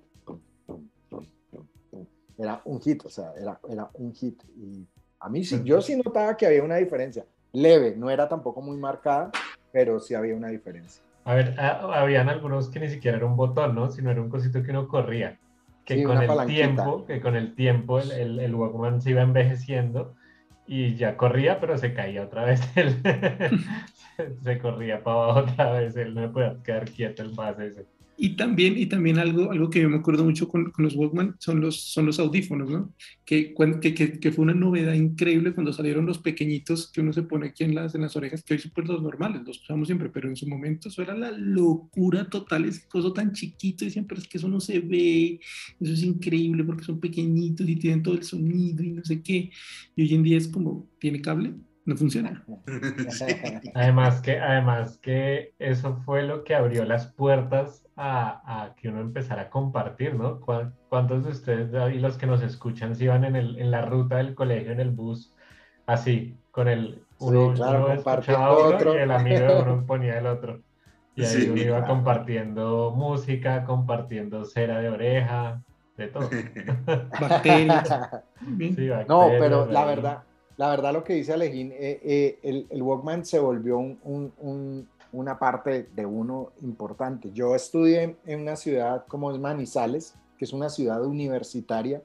era 2.38 2.62
un 2.66 2.82
hit, 2.82 3.06
o 3.06 3.10
sea, 3.10 3.34
era, 3.40 3.60
era 3.70 3.90
un 3.94 4.14
hit. 4.14 4.42
Y 4.58 4.86
a 5.20 5.30
mí 5.30 5.44
sí, 5.44 5.62
yo 5.64 5.82
sí 5.82 5.96
notaba 5.96 6.36
que 6.38 6.46
había 6.46 6.64
una 6.64 6.78
diferencia. 6.78 7.26
Leve, 7.54 7.96
no 7.96 8.10
era 8.10 8.28
tampoco 8.28 8.62
muy 8.62 8.78
marcada, 8.78 9.32
pero 9.72 10.00
sí 10.00 10.16
había 10.16 10.36
una 10.36 10.48
diferencia. 10.50 11.04
A 11.26 11.36
ver, 11.36 11.60
a- 11.60 12.02
habían 12.02 12.30
algunos 12.30 12.70
que 12.70 12.80
ni 12.80 12.90
siquiera 12.90 13.18
era 13.18 13.26
un 13.26 13.36
botón, 13.38 13.76
¿no? 13.76 13.90
Sino 13.90 14.12
era 14.12 14.22
un 14.22 14.30
cosito 14.30 14.62
que 14.64 14.72
uno 14.72 14.88
corría. 14.88 15.40
Que 15.86 15.96
Sí, 15.98 16.04
con 16.04 16.22
el 16.22 16.46
tiempo, 16.46 17.06
que 17.06 17.20
con 17.22 17.36
el 17.36 17.56
tiempo 17.56 18.00
el, 18.00 18.12
el, 18.12 18.40
el 18.40 18.56
Walkman 18.56 19.02
se 19.02 19.12
iba 19.12 19.22
envejeciendo 19.22 20.16
y 20.66 20.96
ya 20.96 21.18
corría, 21.18 21.60
pero 21.60 21.78
se 21.78 21.94
caía 21.94 22.24
otra 22.24 22.46
vez. 22.46 22.62
El, 22.76 23.02
se, 24.44 24.60
corría 24.60 25.04
para 25.04 25.24
abajo 25.24 25.40
otra 25.52 25.72
vez, 25.72 25.96
él 25.98 26.14
no 26.14 26.22
me 26.22 26.30
podía 26.30 26.58
quedar 26.64 26.86
quieto 26.86 27.22
el 27.24 27.32
base 27.32 27.68
ese. 27.68 27.86
Y 28.16 28.36
también, 28.36 28.78
y 28.78 28.86
también 28.86 29.18
algo, 29.18 29.52
algo 29.52 29.70
que 29.70 29.82
yo 29.82 29.90
me 29.90 29.98
acuerdo 29.98 30.24
mucho 30.24 30.48
con, 30.48 30.72
con 30.72 30.86
los 30.86 30.96
Walkman 30.96 31.36
son 31.40 31.60
los, 31.62 31.82
son 31.82 32.06
los 32.06 32.20
audífonos, 32.20 32.70
¿no? 32.70 32.94
Que, 33.26 33.56
que, 33.82 33.94
que, 33.96 34.20
que 34.20 34.32
fue 34.32 34.44
una 34.44 34.54
novedad 34.54 34.94
increíble 34.94 35.54
cuando 35.54 35.74
salieron 35.74 36.06
los 36.06 36.20
pequeñitos 36.20 36.92
que 36.92 37.02
uno 37.02 37.12
se 37.12 37.24
pone 37.24 37.48
aquí 37.48 37.64
en 37.64 37.74
las, 37.74 37.96
en 37.96 38.02
las 38.02 38.16
orejas, 38.16 38.44
que 38.44 38.54
hoy 38.54 38.60
son 38.60 38.72
pues 38.76 38.88
los 38.88 39.02
normales, 39.02 39.42
los 39.46 39.62
usamos 39.62 39.88
siempre, 39.88 40.10
pero 40.10 40.30
en 40.30 40.36
su 40.36 40.48
momento 40.48 40.90
eso 40.90 41.02
era 41.02 41.16
la 41.18 41.32
locura 41.32 42.30
total, 42.30 42.66
ese 42.66 42.88
coso 42.88 43.14
tan 43.14 43.32
chiquito, 43.32 43.84
y 43.84 43.90
siempre 43.90 44.20
es 44.20 44.28
que 44.28 44.38
eso 44.38 44.48
no 44.48 44.60
se 44.60 44.80
ve, 44.80 45.40
eso 45.80 45.94
es 45.94 46.04
increíble 46.04 46.64
porque 46.64 46.84
son 46.84 47.00
pequeñitos 47.00 47.68
y 47.68 47.76
tienen 47.78 48.04
todo 48.04 48.14
el 48.14 48.24
sonido 48.24 48.84
y 48.84 48.92
no 48.92 49.04
sé 49.04 49.24
qué. 49.24 49.50
Y 49.96 50.04
hoy 50.04 50.14
en 50.14 50.24
día 50.24 50.38
es 50.38 50.48
como, 50.48 50.88
¿tiene 51.00 51.20
cable? 51.22 51.54
No 51.86 51.96
funciona. 51.98 52.44
Además 53.76 54.22
que, 54.22 54.40
además 54.40 54.98
que 55.00 55.54
eso 55.60 55.96
fue 56.06 56.24
lo 56.24 56.44
que 56.44 56.56
abrió 56.56 56.86
las 56.86 57.08
puertas 57.14 57.86
a, 57.96 58.64
a 58.64 58.76
que 58.76 58.90
uno 58.90 59.02
empezara 59.02 59.44
a 59.44 59.50
compartir, 59.50 60.16
¿no? 60.16 60.40
¿Cuán- 60.40 60.74
¿Cuántos 60.90 61.26
de 61.26 61.32
ustedes 61.32 61.94
y 61.94 62.00
los 62.00 62.18
que 62.18 62.26
nos 62.28 62.42
escuchan 62.42 62.96
se 62.96 63.06
iban 63.06 63.24
en, 63.26 63.36
el, 63.36 63.60
en 63.60 63.72
la 63.72 63.82
ruta 63.84 64.18
del 64.18 64.34
colegio, 64.36 64.72
en 64.72 64.80
el 64.80 64.92
bus, 64.92 65.34
así, 65.88 66.38
con 66.52 66.68
el 66.68 67.02
uno, 67.20 67.50
Sí, 67.52 67.56
claro, 67.62 67.86
uno 67.86 67.94
escuchaba 67.94 68.52
otro. 68.52 68.96
y 68.96 68.98
el 69.00 69.12
amigo 69.12 69.40
de 69.48 69.62
uno 69.62 69.86
ponía 69.88 70.18
el 70.20 70.28
otro. 70.28 70.62
Y 71.16 71.22
ahí 71.24 71.28
Sí, 71.28 71.50
uno 71.50 71.62
iba 71.62 71.78
claro. 71.80 71.94
compartiendo 71.94 72.92
música, 72.96 73.64
compartiendo 73.66 74.46
cera 74.46 74.80
de 74.80 74.90
oreja, 74.90 75.62
de 75.98 76.08
todo. 76.08 76.30
Bacterias. 77.20 77.90
No, 79.08 79.30
pero 79.40 79.66
la 79.68 79.86
verdad, 79.86 80.24
la 80.58 80.70
verdad 80.70 80.94
lo 80.94 81.04
que 81.04 81.14
dice 81.14 81.34
Alejín, 81.34 81.72
eh, 81.72 82.00
eh, 82.04 82.40
el, 82.44 82.68
el 82.70 82.82
Walkman 82.82 83.26
se 83.26 83.40
volvió 83.40 83.78
un- 83.78 84.00
un- 84.04 84.34
un- 84.40 84.88
una 85.12 85.38
parte 85.38 85.90
de 85.96 86.06
uno 86.06 86.54
importante. 86.62 87.32
Yo 87.34 87.56
estudié 87.56 88.16
en 88.26 88.42
una 88.42 88.56
ciudad 88.56 89.06
como 89.08 89.32
es 89.32 89.40
Manizales, 89.40 90.16
que 90.38 90.46
es 90.46 90.54
una 90.54 90.70
ciudad 90.70 91.04
universitaria. 91.06 92.02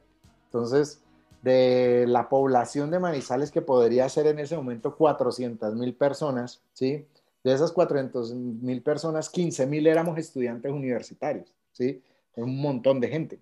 Entonces, 0.47 1.03
de 1.43 2.05
la 2.09 2.29
población 2.29 2.91
de 2.91 2.99
Manizales, 2.99 3.51
que 3.51 3.63
podría 3.63 4.09
ser 4.09 4.27
en 4.27 4.39
ese 4.39 4.57
momento 4.57 4.95
400 4.97 5.75
mil 5.75 5.95
personas, 5.95 6.61
¿sí? 6.73 7.07
De 7.45 7.53
esas 7.53 7.73
400 7.73 8.35
mil 8.35 8.83
personas, 8.83 9.31
15 9.31 9.67
mil 9.67 9.87
éramos 9.87 10.19
estudiantes 10.19 10.71
universitarios, 10.73 11.55
¿sí? 11.73 12.03
Un 12.37 12.61
montón 12.61 13.01
de 13.01 13.09
gente. 13.09 13.41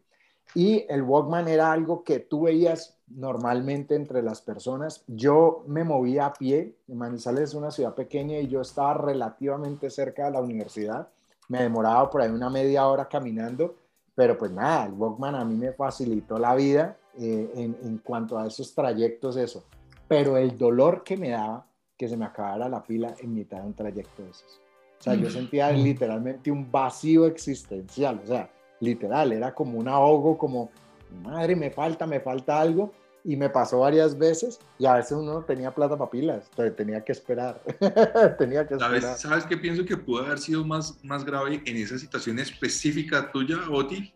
Y 0.55 0.85
el 0.89 1.03
Walkman 1.03 1.49
era 1.49 1.73
algo 1.73 2.05
que 2.05 2.21
tú 2.21 2.43
veías 2.43 2.96
normalmente 3.09 3.95
entre 3.95 4.23
las 4.23 4.43
personas. 4.43 5.05
Yo 5.07 5.65
me 5.67 5.85
movía 5.85 6.27
a 6.27 6.33
pie. 6.33 6.77
Manizales 6.89 7.51
es 7.51 7.55
una 7.55 7.71
ciudad 7.71 7.95
pequeña 7.95 8.39
y 8.39 8.49
yo 8.49 8.61
estaba 8.61 8.95
relativamente 8.95 9.91
cerca 9.91 10.27
de 10.27 10.33
la 10.33 10.41
universidad. 10.41 11.09
Me 11.49 11.63
demoraba 11.63 12.11
por 12.11 12.23
ahí 12.23 12.31
una 12.31 12.51
media 12.51 12.87
hora 12.87 13.09
caminando, 13.09 13.77
pero 14.15 14.37
pues 14.37 14.51
nada, 14.51 14.87
el 14.87 14.93
Walkman 14.93 15.35
a 15.37 15.45
mí 15.45 15.55
me 15.55 15.73
facilitó 15.73 16.39
la 16.39 16.55
vida 16.55 16.97
eh, 17.19 17.51
en, 17.55 17.77
en 17.83 17.99
cuanto 17.99 18.39
a 18.39 18.47
esos 18.47 18.75
trayectos, 18.75 19.37
eso. 19.37 19.65
pero 20.09 20.37
el 20.37 20.59
dolor 20.59 21.03
que 21.05 21.17
me 21.17 21.31
daba 21.31 21.67
que 21.97 22.09
se 22.09 22.17
me 22.17 22.25
acabara 22.25 22.69
la 22.69 22.83
pila 22.83 23.15
en 23.19 23.33
mitad 23.33 23.59
de 23.61 23.67
un 23.67 23.75
trayecto 23.75 24.23
de 24.23 24.31
esos. 24.31 24.61
O 24.99 25.03
sea, 25.03 25.15
yo 25.15 25.31
sentía 25.31 25.71
literalmente 25.71 26.51
un 26.51 26.71
vacío 26.71 27.27
existencial, 27.27 28.21
o 28.23 28.27
sea, 28.27 28.51
literal, 28.81 29.33
era 29.33 29.55
como 29.55 29.79
un 29.79 29.89
ahogo, 29.89 30.37
como, 30.37 30.71
madre, 31.23 31.57
me 31.57 31.71
falta, 31.71 32.07
me 32.07 32.21
falta 32.21 32.61
algo, 32.61 32.93
y 33.27 33.37
me 33.37 33.51
pasó 33.51 33.81
varias 33.81 34.17
veces, 34.17 34.61
y 34.79 34.87
a 34.87 34.95
veces 34.95 35.13
uno 35.13 35.35
no 35.35 35.43
tenía 35.43 35.75
plata 35.75 35.99
para 35.99 36.11
pilas, 36.11 36.45
entonces 36.51 36.77
tenía 36.77 37.05
que 37.05 37.11
esperar, 37.11 37.61
tenía 38.39 38.67
que 38.69 38.75
esperar. 38.75 39.01
¿Sabes, 39.01 39.21
¿Sabes 39.21 39.45
qué 39.47 39.57
pienso 39.57 39.85
que 39.85 39.97
pudo 39.97 40.25
haber 40.25 40.39
sido 40.39 40.65
más, 40.65 41.03
más 41.03 41.25
grave 41.25 41.61
en 41.65 41.77
esa 41.77 41.99
situación 41.99 42.39
específica 42.39 43.33
tuya, 43.33 43.59
Oti? 43.69 44.15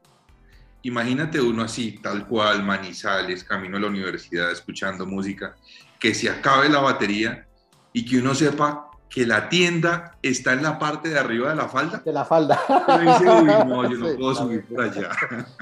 Imagínate 0.83 1.41
uno 1.41 1.65
así, 1.65 1.99
tal 2.01 2.27
cual, 2.29 2.63
Manizales, 2.63 3.43
camino 3.43 3.79
a 3.79 3.81
la 3.81 3.89
universidad, 3.89 4.53
escuchando 4.53 5.05
música, 5.05 5.57
que 5.99 6.15
se 6.15 6.31
acabe 6.31 6.69
la 6.69 6.81
batería 6.81 7.49
y 7.93 8.05
que 8.05 8.19
uno 8.19 8.33
sepa 8.33 8.90
que 9.11 9.27
la 9.27 9.49
tienda 9.49 10.17
está 10.23 10.53
en 10.53 10.63
la 10.63 10.79
parte 10.79 11.09
de 11.09 11.19
arriba 11.19 11.51
de 11.51 11.57
la 11.57 11.69
falda. 11.69 12.01
De 12.05 12.13
la 12.13 12.25
falda. 12.25 12.59
Y 12.97 13.07
dice, 13.07 13.29
uy, 13.29 13.69
no, 13.69 13.91
yo 13.91 13.99
no 13.99 14.09
Sí, 14.11 14.17
puedo 14.17 14.35
subir 14.35 14.65
por 14.65 14.81
allá. 14.83 15.11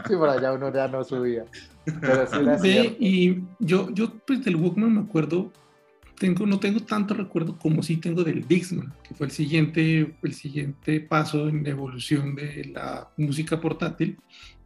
Sí, 0.06 0.16
por 0.16 0.28
allá 0.28 0.52
uno 0.52 0.72
ya 0.72 0.86
no 0.86 1.02
subía. 1.02 1.44
Pero 1.84 2.26
sí 2.26 2.42
la 2.42 2.54
hacía. 2.54 2.84
y 2.84 3.42
yo, 3.58 3.88
yo 3.90 4.12
pues 4.26 4.44
del 4.44 4.56
Walkman 4.56 4.94
me 4.94 5.00
acuerdo, 5.00 5.50
tengo, 6.18 6.46
no 6.46 6.60
tengo 6.60 6.80
tanto 6.80 7.14
recuerdo 7.14 7.58
como 7.58 7.82
sí 7.82 7.96
tengo 7.96 8.22
del 8.22 8.46
Dixman, 8.46 8.92
que 9.02 9.14
fue 9.14 9.26
el 9.26 9.32
siguiente, 9.32 10.14
el 10.22 10.34
siguiente 10.34 11.00
paso 11.00 11.48
en 11.48 11.64
la 11.64 11.70
evolución 11.70 12.34
de 12.34 12.70
la 12.74 13.08
música 13.16 13.58
portátil. 13.60 14.18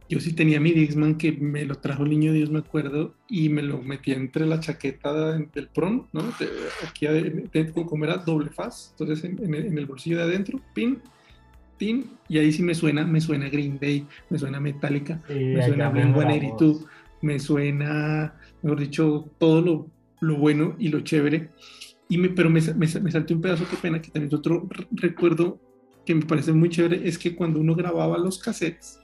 Yo 0.09 0.19
sí 0.19 0.33
tenía 0.33 0.59
mi 0.59 0.71
Dixman 0.71 1.17
que 1.17 1.31
me 1.31 1.65
lo 1.65 1.75
trajo 1.75 2.03
el 2.03 2.09
niño 2.09 2.33
Dios, 2.33 2.49
me 2.51 2.59
acuerdo, 2.59 3.15
y 3.27 3.49
me 3.49 3.61
lo 3.63 3.81
metía 3.81 4.15
entre 4.15 4.45
la 4.45 4.59
chaqueta 4.59 5.37
del 5.37 5.69
prom, 5.73 6.07
¿no? 6.13 6.23
De- 6.23 6.49
aquí 6.87 7.05
ade- 7.07 7.49
de- 7.51 7.71
como 7.73 8.03
era 8.05 8.17
doble 8.17 8.49
faz, 8.51 8.89
entonces 8.91 9.23
en, 9.23 9.43
en 9.43 9.53
el, 9.55 9.65
en 9.67 9.77
el 9.77 9.85
bolsillo 9.85 10.17
de 10.17 10.23
adentro, 10.23 10.59
pin, 10.75 10.99
pin, 11.77 12.05
y 12.27 12.37
ahí 12.37 12.51
sí 12.51 12.61
me 12.63 12.75
suena, 12.75 13.05
me 13.05 13.21
suena 13.21 13.49
Green 13.49 13.79
Day, 13.79 14.05
me 14.29 14.37
suena 14.37 14.59
Metallica, 14.59 15.21
Sí, 15.27 15.33
me 15.33 15.63
suena 15.63 15.89
Blink 15.89 16.07
mejoramos. 16.07 16.39
182, 16.39 16.85
me 17.21 17.39
suena, 17.39 18.35
mejor 18.61 18.79
dicho, 18.81 19.31
todo 19.39 19.61
lo, 19.61 19.87
lo 20.21 20.35
bueno 20.37 20.75
y 20.77 20.89
lo 20.89 20.99
chévere. 20.99 21.49
Y 22.09 22.17
me, 22.17 22.29
pero 22.29 22.49
me, 22.49 22.59
me, 22.61 22.87
me 23.01 23.11
salté 23.11 23.33
un 23.33 23.41
pedazo, 23.41 23.65
qué 23.69 23.77
pena, 23.77 24.01
que 24.01 24.11
también 24.11 24.35
otro 24.35 24.67
recuerdo 24.91 25.59
que 26.05 26.13
me 26.13 26.25
parece 26.25 26.51
muy 26.51 26.69
chévere, 26.69 27.07
es 27.07 27.17
que 27.17 27.33
cuando 27.33 27.59
uno 27.61 27.75
grababa 27.75 28.17
los 28.17 28.37
cassettes, 28.37 28.99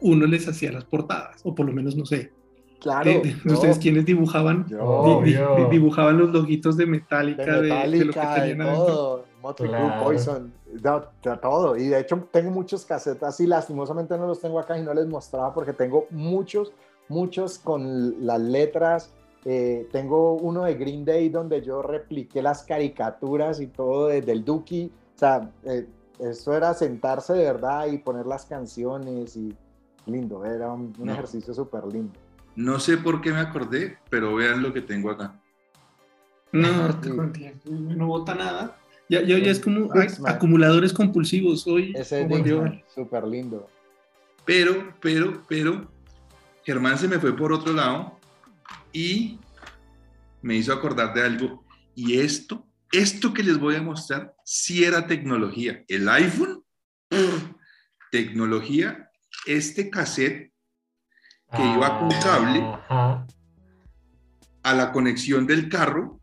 uno 0.00 0.26
les 0.26 0.46
hacía 0.48 0.72
las 0.72 0.84
portadas, 0.84 1.40
o 1.44 1.54
por 1.54 1.66
lo 1.66 1.72
menos, 1.72 1.96
no 1.96 2.04
sé, 2.06 2.32
Claro. 2.80 3.10
de, 3.10 3.18
de 3.20 3.34
yo- 3.44 3.52
ustedes 3.54 3.78
quienes 3.78 4.06
dibujaban, 4.06 4.66
yo, 4.68 5.20
di- 5.24 5.32
di- 5.32 5.36
Obvio. 5.36 5.68
dibujaban 5.70 6.16
los 6.18 6.30
loguitos 6.30 6.76
de 6.78 6.86
Metallica, 6.86 7.44
de 7.44 7.52
de, 7.52 7.68
de 7.68 7.68
lo 7.68 8.12
que 8.12 8.18
Metallica, 8.20 8.34
de, 8.34 8.40
tenían 8.50 8.60
adentro. 8.62 8.86
todo, 8.86 9.24
Motley 9.42 9.68
Claro. 9.70 10.04
Poison, 10.04 10.52
de, 10.66 11.00
de 11.30 11.36
todo. 11.38 11.76
Y 11.76 11.88
de 11.88 12.00
hecho 12.00 12.26
tengo 12.30 12.50
muchos 12.50 12.84
cassettes 12.86 13.22
así, 13.22 13.46
lastimosamente 13.46 14.16
no 14.16 14.26
los 14.26 14.40
tengo 14.40 14.58
acá 14.58 14.78
y 14.78 14.82
no 14.82 14.94
les 14.94 15.06
mostraba 15.06 15.52
porque 15.52 15.72
tengo 15.74 16.06
muchos, 16.10 16.72
muchos 17.08 17.58
con 17.58 18.24
las 18.26 18.40
letras. 18.40 19.12
Eh, 19.46 19.88
tengo 19.90 20.34
uno 20.34 20.64
de 20.64 20.74
Green 20.74 21.04
Day 21.04 21.28
donde 21.30 21.62
yo 21.62 21.80
repliqué 21.82 22.42
las 22.42 22.62
caricaturas 22.62 23.60
y 23.60 23.66
todo 23.68 24.08
desde 24.08 24.32
el 24.32 24.44
Dookie. 24.44 24.90
O 25.16 25.18
sea, 25.18 25.50
eh, 25.64 25.86
eso 26.18 26.54
era 26.54 26.74
sentarse 26.74 27.32
de 27.32 27.44
verdad 27.44 27.86
y 27.88 27.96
poner 27.98 28.26
las 28.26 28.44
canciones 28.44 29.36
y 29.36 29.54
lindo, 30.06 30.44
era 30.44 30.72
un, 30.72 30.94
un 30.98 31.06
No. 31.06 31.12
ejercicio 31.12 31.54
súper 31.54 31.84
lindo. 31.86 32.12
No 32.56 32.80
sé 32.80 32.96
por 32.96 33.20
qué 33.20 33.30
me 33.32 33.38
acordé, 33.40 33.98
pero 34.10 34.34
vean 34.34 34.62
lo 34.62 34.72
que 34.72 34.80
tengo 34.80 35.10
acá. 35.10 35.40
No, 36.52 36.98
te 37.00 37.08
Sí. 37.10 37.16
conté, 37.16 37.54
no 37.64 38.06
vota 38.08 38.34
nada. 38.34 38.76
Ya, 39.08 39.22
ya, 39.22 39.38
ya 39.38 39.50
es 39.50 39.60
como 39.60 39.88
ay, 39.92 40.08
acumuladores 40.26 40.92
compulsivos. 40.92 41.66
Hoy, 41.66 41.92
Ese. 41.96 42.24
Dixman, 42.26 42.82
súper 42.94 43.24
lindo. 43.26 43.68
Pero, 44.44 44.94
pero, 45.00 45.42
pero, 45.48 45.90
Germán 46.64 46.98
se 46.98 47.08
me 47.08 47.18
fue 47.18 47.36
por 47.36 47.52
otro 47.52 47.72
lado 47.72 48.18
y 48.92 49.38
me 50.42 50.56
hizo 50.56 50.72
acordar 50.72 51.12
de 51.14 51.22
algo. 51.22 51.64
Y 51.94 52.18
esto, 52.18 52.66
esto 52.92 53.32
que 53.32 53.42
les 53.42 53.58
voy 53.58 53.76
a 53.76 53.82
mostrar, 53.82 54.34
sí 54.44 54.84
era 54.84 55.06
tecnología. 55.06 55.84
El 55.88 56.08
iPhone, 56.08 56.64
tecnología, 58.10 59.09
este 59.46 59.90
cassette 59.90 60.52
que 61.52 61.62
iba 61.62 61.98
con 61.98 62.10
cable. 62.22 62.60
Ajá. 62.60 63.26
a 64.62 64.74
la 64.74 64.92
conexión 64.92 65.46
del 65.46 65.68
carro 65.70 66.20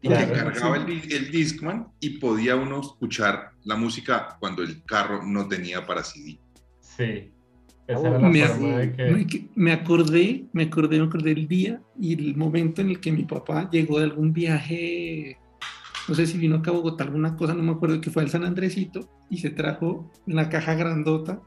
y 0.00 0.08
Claro, 0.08 0.26
que 0.26 0.32
cargaba 0.32 0.86
sí. 0.86 1.02
el, 1.04 1.12
el 1.12 1.30
Discman 1.30 1.88
y 2.00 2.18
podía 2.18 2.56
uno 2.56 2.80
escuchar 2.80 3.50
la 3.64 3.76
música 3.76 4.36
cuando 4.40 4.62
el 4.62 4.82
carro 4.84 5.22
no 5.22 5.46
tenía 5.48 5.84
para 5.86 6.02
CD. 6.02 6.38
Sí. 6.80 7.30
Esa 7.86 8.08
era 8.08 8.18
la 8.18 8.28
Me, 8.28 8.42
forma 8.46 8.78
de 8.78 8.92
que... 8.92 9.48
me- 9.54 9.72
acordé, 9.72 10.46
me 10.52 10.62
acordé, 10.62 10.98
me 10.98 11.04
acordé 11.06 11.34
del 11.34 11.46
día 11.48 11.82
y 12.00 12.14
el 12.14 12.36
momento 12.36 12.80
en 12.80 12.88
el 12.90 13.00
que 13.00 13.12
mi 13.12 13.24
papá 13.24 13.68
llegó 13.70 13.98
de 13.98 14.04
algún 14.04 14.32
viaje, 14.32 15.36
no 16.08 16.14
sé 16.14 16.26
si 16.26 16.38
vino 16.38 16.56
acá 16.56 16.70
a 16.70 16.74
Bogotá, 16.74 17.04
alguna 17.04 17.36
cosa, 17.36 17.52
no 17.54 17.62
me 17.62 17.72
acuerdo, 17.72 18.00
que 18.00 18.10
fue 18.10 18.22
al 18.22 18.30
San 18.30 18.44
Andresito 18.44 19.08
y 19.30 19.38
se 19.38 19.50
trajo 19.50 20.10
una 20.26 20.48
caja 20.48 20.74
grandota, 20.74 21.40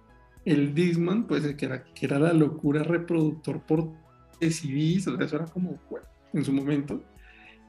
el 0.45 0.73
Disman, 0.73 1.27
pues 1.27 1.45
que 1.55 1.65
era, 1.65 1.83
que 1.83 2.05
era 2.05 2.19
la 2.19 2.33
locura 2.33 2.83
reproductor 2.83 3.61
por 3.61 3.91
CDs, 4.39 5.07
o 5.07 5.15
sea, 5.15 5.25
eso 5.25 5.35
era 5.35 5.45
como 5.45 5.79
bueno, 5.89 6.07
en 6.33 6.43
su 6.43 6.51
momento. 6.51 7.03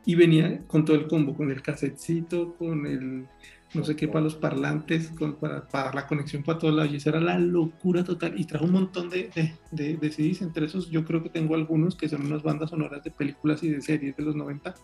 Y 0.04 0.14
venía 0.14 0.62
con 0.66 0.84
todo 0.84 0.96
el 0.96 1.06
combo, 1.06 1.34
con 1.34 1.50
el 1.50 1.62
casetcito, 1.62 2.56
con 2.56 2.86
el 2.86 3.26
no 3.74 3.84
sé 3.84 3.96
qué 3.96 4.08
para 4.08 4.24
los 4.24 4.34
parlantes, 4.34 5.10
con, 5.10 5.36
para, 5.36 5.66
para 5.66 5.92
la 5.92 6.06
conexión 6.06 6.42
para 6.42 6.58
todos 6.58 6.74
lados. 6.74 6.92
Y 6.92 6.96
esa 6.96 7.10
era 7.10 7.20
la 7.20 7.38
locura 7.38 8.04
total. 8.04 8.38
Y 8.38 8.44
trajo 8.44 8.64
un 8.64 8.72
montón 8.72 9.08
de, 9.08 9.30
de, 9.34 9.54
de, 9.70 9.96
de 9.96 10.10
CDs. 10.10 10.42
Entre 10.42 10.66
esos, 10.66 10.90
yo 10.90 11.04
creo 11.04 11.22
que 11.22 11.30
tengo 11.30 11.54
algunos 11.54 11.96
que 11.96 12.08
son 12.08 12.26
unas 12.26 12.42
bandas 12.42 12.70
sonoras 12.70 13.02
de 13.02 13.10
películas 13.10 13.62
y 13.62 13.70
de 13.70 13.80
series 13.80 14.16
de 14.16 14.22
los 14.22 14.36
90. 14.36 14.74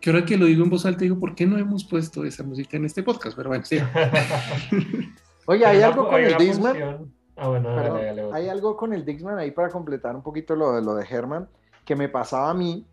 Que 0.00 0.10
ahora 0.10 0.24
que 0.24 0.36
lo 0.36 0.46
digo 0.46 0.62
en 0.62 0.70
voz 0.70 0.86
alta, 0.86 1.00
digo, 1.00 1.18
¿por 1.18 1.34
qué 1.34 1.46
no 1.46 1.58
hemos 1.58 1.84
puesto 1.84 2.24
esa 2.24 2.44
música 2.44 2.76
en 2.76 2.84
este 2.84 3.02
podcast? 3.02 3.36
Pero 3.36 3.48
bueno, 3.48 3.64
sí. 3.64 3.78
Oye, 5.46 5.64
hay 5.66 5.82
algo 5.82 6.08
con 6.08 6.20
el 6.20 6.36
Dixman. 6.36 7.12
Ah, 7.36 7.48
bueno, 7.48 7.68
dale, 7.70 7.82
Perdón, 7.82 7.96
dale, 8.04 8.22
dale. 8.22 8.34
hay 8.34 8.48
algo 8.48 8.76
con 8.76 8.92
el 8.92 9.04
Dixman 9.04 9.38
ahí 9.38 9.50
para 9.50 9.68
completar 9.68 10.14
un 10.14 10.22
poquito 10.22 10.54
lo 10.54 10.72
de 10.72 10.82
lo 10.82 10.94
de 10.94 11.04
Herman 11.04 11.48
que 11.84 11.96
me 11.96 12.08
pasaba 12.08 12.50
a 12.50 12.54
mí 12.54 12.86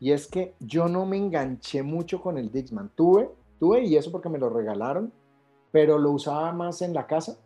y 0.00 0.12
es 0.12 0.28
que 0.28 0.54
yo 0.60 0.88
no 0.88 1.04
me 1.04 1.16
enganché 1.16 1.82
mucho 1.82 2.20
con 2.20 2.38
el 2.38 2.50
Dixman. 2.52 2.90
Tuve, 2.94 3.28
tuve 3.58 3.82
y 3.84 3.96
eso 3.96 4.12
porque 4.12 4.28
me 4.28 4.38
lo 4.38 4.48
regalaron, 4.50 5.12
pero 5.72 5.98
lo 5.98 6.12
usaba 6.12 6.52
más 6.52 6.80
en 6.82 6.94
la 6.94 7.06
casa 7.06 7.38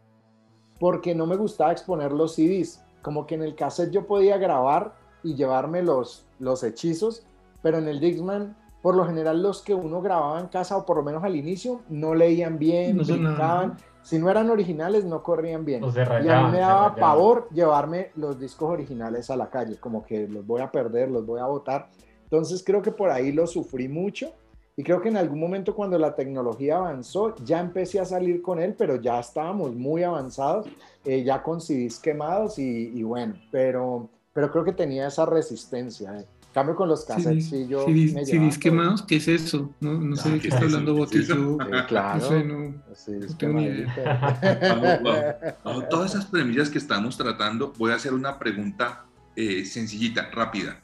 porque 0.78 1.14
no 1.14 1.26
me 1.26 1.36
gustaba 1.36 1.72
exponer 1.72 2.12
los 2.12 2.34
CDs. 2.34 2.84
Como 3.00 3.26
que 3.26 3.34
en 3.36 3.42
el 3.42 3.54
cassette 3.54 3.90
yo 3.90 4.06
podía 4.06 4.36
grabar 4.36 4.94
y 5.22 5.34
llevarme 5.34 5.82
los, 5.82 6.26
los 6.38 6.62
hechizos, 6.62 7.24
pero 7.62 7.78
en 7.78 7.88
el 7.88 7.98
Dixman, 8.00 8.56
por 8.82 8.94
lo 8.94 9.06
general 9.06 9.42
los 9.42 9.62
que 9.62 9.74
uno 9.74 10.02
grababa 10.02 10.38
en 10.40 10.48
casa 10.48 10.76
o 10.76 10.84
por 10.84 10.98
lo 10.98 11.02
menos 11.02 11.24
al 11.24 11.34
inicio, 11.36 11.80
no 11.88 12.14
leían 12.14 12.58
bien, 12.58 12.98
No 12.98 13.04
brincaban. 13.04 13.68
¿no? 13.70 13.91
Si 14.02 14.18
no 14.18 14.30
eran 14.30 14.50
originales, 14.50 15.04
no 15.04 15.22
corrían 15.22 15.64
bien. 15.64 15.90
Se 15.92 16.00
Y 16.00 16.28
a 16.28 16.42
mí 16.42 16.52
me 16.52 16.58
daba 16.58 16.94
pavor 16.96 17.48
llevarme 17.52 18.10
los 18.16 18.38
discos 18.38 18.70
originales 18.70 19.30
a 19.30 19.36
la 19.36 19.48
calle, 19.48 19.76
como 19.78 20.04
que 20.04 20.26
los 20.26 20.46
voy 20.46 20.60
a 20.60 20.70
perder, 20.70 21.10
los 21.10 21.24
voy 21.24 21.40
a 21.40 21.46
botar. 21.46 21.88
Entonces 22.24 22.62
creo 22.64 22.82
que 22.82 22.90
por 22.90 23.10
ahí 23.10 23.30
lo 23.32 23.46
sufrí 23.46 23.88
mucho 23.88 24.32
y 24.74 24.82
creo 24.82 25.00
que 25.02 25.08
en 25.10 25.18
algún 25.18 25.38
momento 25.38 25.74
cuando 25.74 25.98
la 25.98 26.14
tecnología 26.14 26.78
avanzó, 26.78 27.34
ya 27.44 27.60
empecé 27.60 28.00
a 28.00 28.04
salir 28.04 28.40
con 28.40 28.58
él, 28.58 28.74
pero 28.76 28.96
ya 28.96 29.20
estábamos 29.20 29.74
muy 29.74 30.02
avanzados, 30.02 30.66
eh, 31.04 31.22
ya 31.22 31.42
con 31.42 31.60
CDs 31.60 31.98
quemados 32.00 32.58
y, 32.58 32.90
y 32.94 33.02
bueno, 33.02 33.34
pero, 33.50 34.08
pero 34.32 34.50
creo 34.50 34.64
que 34.64 34.72
tenía 34.72 35.06
esa 35.08 35.26
resistencia. 35.26 36.18
eh. 36.18 36.26
Cambio 36.52 36.76
con 36.76 36.88
los 36.88 37.04
cassettes, 37.06 37.48
sí, 37.48 37.66
yo 37.66 37.86
CDs, 37.86 38.12
me 38.14 38.58
quemados, 38.60 39.02
¿qué 39.02 39.16
es 39.16 39.26
eso? 39.28 39.74
No, 39.80 39.94
no 39.94 40.16
sé 40.16 40.28
Ah, 40.28 40.32
de 40.32 40.36
¿qué 40.36 40.42
qué 40.42 40.48
es 40.48 40.54
está 40.54 40.66
hablando. 40.66 41.06
Yo, 41.10 41.58
Eh, 41.78 41.84
claro. 41.88 42.20
no 42.20 42.28
sé, 42.28 42.44
no. 42.44 42.82
CDs 42.94 43.30
no 43.30 43.36
tengo 43.38 43.60
ni 43.60 43.64
idea. 43.66 44.38
quemaditos. 44.60 45.54
Bajo 45.64 45.84
todas 45.84 46.10
esas 46.14 46.26
premisas 46.26 46.68
que 46.68 46.76
estamos 46.76 47.16
tratando, 47.16 47.72
voy 47.78 47.92
a 47.92 47.94
hacer 47.94 48.12
una 48.12 48.38
pregunta 48.38 49.06
eh, 49.34 49.64
sencillita, 49.64 50.28
rápida. 50.30 50.78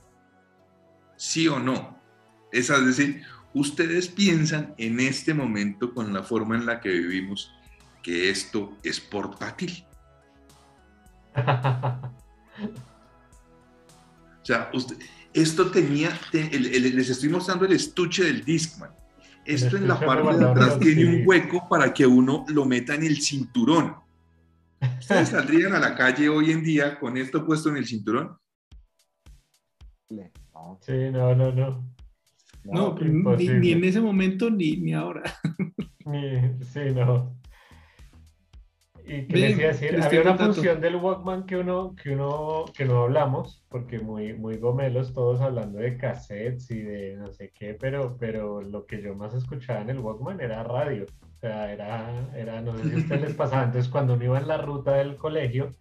¿Sí 1.17 1.49
o 1.49 1.59
no? 1.59 1.99
Es 2.51 2.71
es 2.71 2.87
decir, 2.87 3.23
¿ustedes 3.53 4.09
piensan 4.09 4.73
en 4.79 5.01
este 5.01 5.35
momento 5.35 5.93
con 5.93 6.15
la 6.15 6.23
forma 6.23 6.57
en 6.57 6.65
la 6.65 6.81
que 6.81 6.89
vivimos 6.89 7.53
que 8.03 8.31
esto 8.31 8.73
es 8.83 9.01
portátil? 9.01 9.85
O 14.41 14.45
sea, 14.51 14.71
usted- 14.73 14.97
esto 15.35 15.71
tenía, 15.71 16.11
te- 16.33 16.55
el- 16.55 16.67
el- 16.67 16.97
les 16.97 17.11
estoy 17.11 17.29
mostrando 17.29 17.65
el 17.65 17.73
estuche 17.73 18.25
del 18.25 18.45
Discman. 18.45 18.91
Esto 19.45 19.77
en 19.79 19.89
la 19.89 19.99
parte 19.99 20.37
de 20.37 20.45
atrás 20.45 20.79
tiene 20.79 21.07
un 21.07 21.27
hueco 21.27 21.67
para 21.71 21.93
que 21.95 22.07
uno 22.07 22.45
lo 22.49 22.65
meta 22.67 22.95
en 22.95 23.05
el 23.05 23.21
cinturón. 23.23 23.97
¿Ustedes 24.99 25.29
saldrían 25.31 25.73
a 25.75 25.79
la 25.81 25.95
calle 25.95 26.29
hoy 26.29 26.51
en 26.53 26.63
día 26.63 26.99
con 26.99 27.17
esto 27.17 27.45
puesto 27.47 27.69
en 27.71 27.77
el 27.79 27.87
cinturón? 27.87 28.37
No, 30.11 30.79
Sí, 30.83 30.93
no, 31.13 31.35
no, 31.35 31.53
no. 31.53 31.95
No, 32.65 32.95
ni, 32.99 33.73
en 33.73 33.85
ese 33.85 34.01
momento 34.01 34.51
ni, 34.51 34.77
ni 34.77 34.93
ahora. 34.93 35.23
Ni- 36.05 36.63
sí, 36.65 36.81
no. 36.95 37.35
Y 39.09 39.27
que 39.27 39.37
les 39.39 39.59
iba 39.59 39.65
a 39.65 39.73
decir, 39.73 40.01
había 40.03 40.21
una 40.21 40.37
función 40.37 40.81
del 40.83 40.97
Walkman 40.97 41.47
que 41.47 41.57
uno, 41.57 41.97
que 41.97 42.11
uno, 42.11 42.67
que 42.77 42.85
no 42.85 43.05
hablamos, 43.05 43.65
porque 43.71 43.99
muy, 43.99 44.35
muy 44.35 44.59
gomelos 44.59 45.15
todos 45.15 45.41
hablando 45.41 45.79
de 45.79 45.97
cassettes 45.97 46.71
y 46.71 46.83
de 46.83 47.17
no 47.17 47.33
sé 47.33 47.51
qué, 47.55 47.73
pero, 47.73 48.19
pero 48.21 48.61
lo 48.61 48.85
que 48.85 49.01
yo 49.01 49.15
más 49.15 49.33
escuchaba 49.33 49.81
en 49.81 49.89
el 49.91 50.01
Walkman 50.01 50.43
era 50.43 50.63
radio. 50.63 51.07
O 51.23 51.41
sea, 51.41 51.73
era, 51.73 52.13
era, 52.37 52.61
no 52.61 52.77
sé 52.77 52.85
si 52.85 52.95
a 52.97 52.99
ustedes 52.99 53.21
les 53.23 53.35
pasaba, 53.35 53.65
entonces 53.65 53.89
cuando 53.93 54.15
uno 54.15 54.25
iba 54.25 54.39
en 54.39 54.49
la 54.49 54.59
ruta 54.59 54.95
del 54.95 55.17
colegio, 55.17 55.73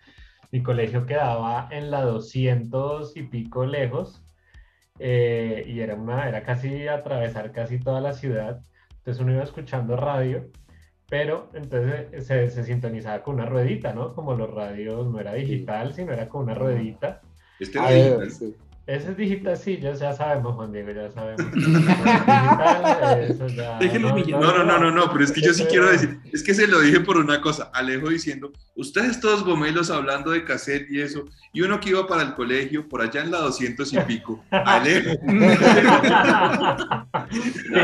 mi 0.52 0.64
colegio 0.64 1.06
quedaba 1.06 1.68
en 1.70 1.92
la 1.92 2.04
200 2.04 3.18
y 3.18 3.24
pico 3.24 3.66
lejos, 3.66 4.24
eh, 5.00 5.66
y 5.68 5.82
era 5.82 5.96
una, 5.96 6.30
era 6.30 6.44
casi 6.44 6.88
atravesar 6.88 7.52
casi 7.52 7.78
toda 7.78 8.00
la 8.00 8.14
ciudad, 8.14 8.62
entonces 9.00 9.22
uno 9.22 9.34
iba 9.34 9.44
escuchando 9.44 9.98
radio, 9.98 10.46
pero 11.10 11.50
entonces 11.54 12.26
se, 12.28 12.50
se 12.50 12.64
sintonizaba 12.64 13.24
con 13.24 13.36
una 13.36 13.46
ruedita, 13.46 13.94
¿no? 13.94 14.14
Como 14.14 14.36
los 14.36 14.50
radios 14.54 15.08
no 15.08 15.20
era 15.20 15.34
digital, 15.34 15.94
sino 15.94 16.14
era 16.14 16.30
con 16.30 16.44
una 16.44 16.56
ruedita. 16.56 17.22
Este 17.60 17.80
era 17.80 17.92
ver, 17.92 18.20
digital. 18.20 18.32
sí. 18.32 18.56
Ese 18.88 19.12
es 19.12 19.18
digital, 19.18 19.58
sí, 19.58 19.80
ya, 19.82 19.92
ya 19.92 20.14
sabemos, 20.14 20.56
Juan 20.56 20.72
Diego, 20.72 20.92
ya 20.92 21.12
sabemos. 21.12 21.52
digital, 21.54 23.22
eso 23.22 23.48
ya, 23.48 23.78
Déjenlo. 23.80 24.16
No, 24.16 24.58
no, 24.58 24.64
no, 24.64 24.78
no, 24.80 24.92
no, 24.92 25.12
pero 25.12 25.26
es 25.26 25.34
que 25.34 25.42
yo 25.42 25.54
sí 25.54 25.64
Eso 25.64 25.70
quiero 25.70 25.92
decir, 25.92 26.18
es 26.32 26.42
que 26.42 26.54
se 26.54 26.68
lo 26.68 26.80
dije 26.80 27.02
por 27.02 27.18
una 27.18 27.42
cosa, 27.42 27.70
Alejo 27.74 28.08
diciendo, 28.08 28.54
ustedes 28.76 29.20
todos 29.20 29.44
gomelos 29.44 29.92
hablando 29.92 30.32
de 30.32 30.46
cassette 30.46 30.90
y 30.90 31.02
eso, 31.02 31.26
y 31.52 31.64
uno 31.64 31.82
que 31.82 31.90
iba 31.90 32.08
para 32.08 32.22
el 32.22 32.34
colegio, 32.34 32.88
por 32.88 33.02
allá 33.02 33.24
en 33.24 33.32
la 33.32 33.40
200 33.40 33.92
y 33.92 34.00
pico, 34.00 34.42
Alejo, 34.52 35.10
y 35.28 35.38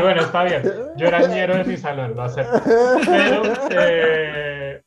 bueno, 0.00 0.22
está 0.22 0.44
bien. 0.44 0.62
Yo 0.96 1.06
era 1.06 1.26
ñero 1.28 1.58
de 1.58 1.64
mi 1.64 1.76
salón, 1.76 2.16
lo 2.16 2.22
acepto. 2.22 2.62
Pero 3.04 3.42
eh, 3.70 4.82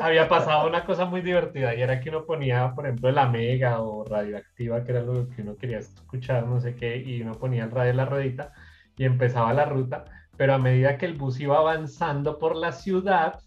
había 0.00 0.28
pasado 0.28 0.66
una 0.68 0.84
cosa 0.84 1.04
muy 1.04 1.20
divertida 1.22 1.74
y 1.74 1.82
era 1.82 2.00
que 2.00 2.10
uno 2.10 2.24
ponía, 2.24 2.72
por 2.74 2.86
ejemplo, 2.86 3.10
la 3.10 3.28
Mega 3.28 3.80
o 3.80 4.04
Radioactiva, 4.04 4.84
que 4.84 4.92
era 4.92 5.02
lo 5.02 5.28
que 5.28 5.42
uno 5.42 5.56
quería 5.56 5.78
escuchar, 5.78 6.46
no 6.46 6.60
sé 6.60 6.74
qué, 6.74 6.96
y 6.96 7.22
uno 7.22 7.34
ponía 7.34 7.64
el 7.64 7.70
radio 7.70 7.90
en 7.90 7.96
la 7.96 8.04
ruedita 8.06 8.52
y 8.96 9.04
empezaba 9.04 9.52
la 9.52 9.64
ruta, 9.64 10.04
pero 10.36 10.54
a 10.54 10.58
medida 10.58 10.96
que 10.98 11.06
el 11.06 11.14
bus 11.14 11.40
iba 11.40 11.58
avanzando 11.58 12.38
por 12.38 12.56
la 12.56 12.72
ciudad, 12.72 13.40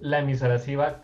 la 0.00 0.18
emisora 0.18 0.58
se 0.58 0.72
iba 0.72 1.00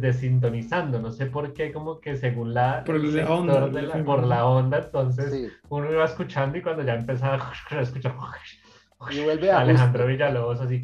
desintonizando, 0.00 0.98
no 1.00 1.12
sé 1.12 1.26
por 1.26 1.52
qué, 1.52 1.72
como 1.72 2.00
que 2.00 2.16
según 2.16 2.52
la, 2.52 2.82
Por 2.84 2.96
el 2.96 3.16
la 3.16 3.30
onda, 3.30 3.68
de 3.68 3.82
la- 3.82 4.04
por 4.04 4.26
la 4.26 4.44
onda, 4.44 4.78
entonces 4.78 5.32
Sí. 5.32 5.48
uno 5.68 5.90
iba 5.92 6.04
escuchando 6.04 6.58
y 6.58 6.62
cuando 6.62 6.82
ya 6.82 6.94
empezaba 6.94 7.34
a 7.70 7.80
escuchar 7.80 8.16
Y 9.10 9.20
vuelve 9.20 9.50
a 9.50 9.60
Alejandro 9.60 10.06
Villalobos 10.06 10.60
así 10.60 10.80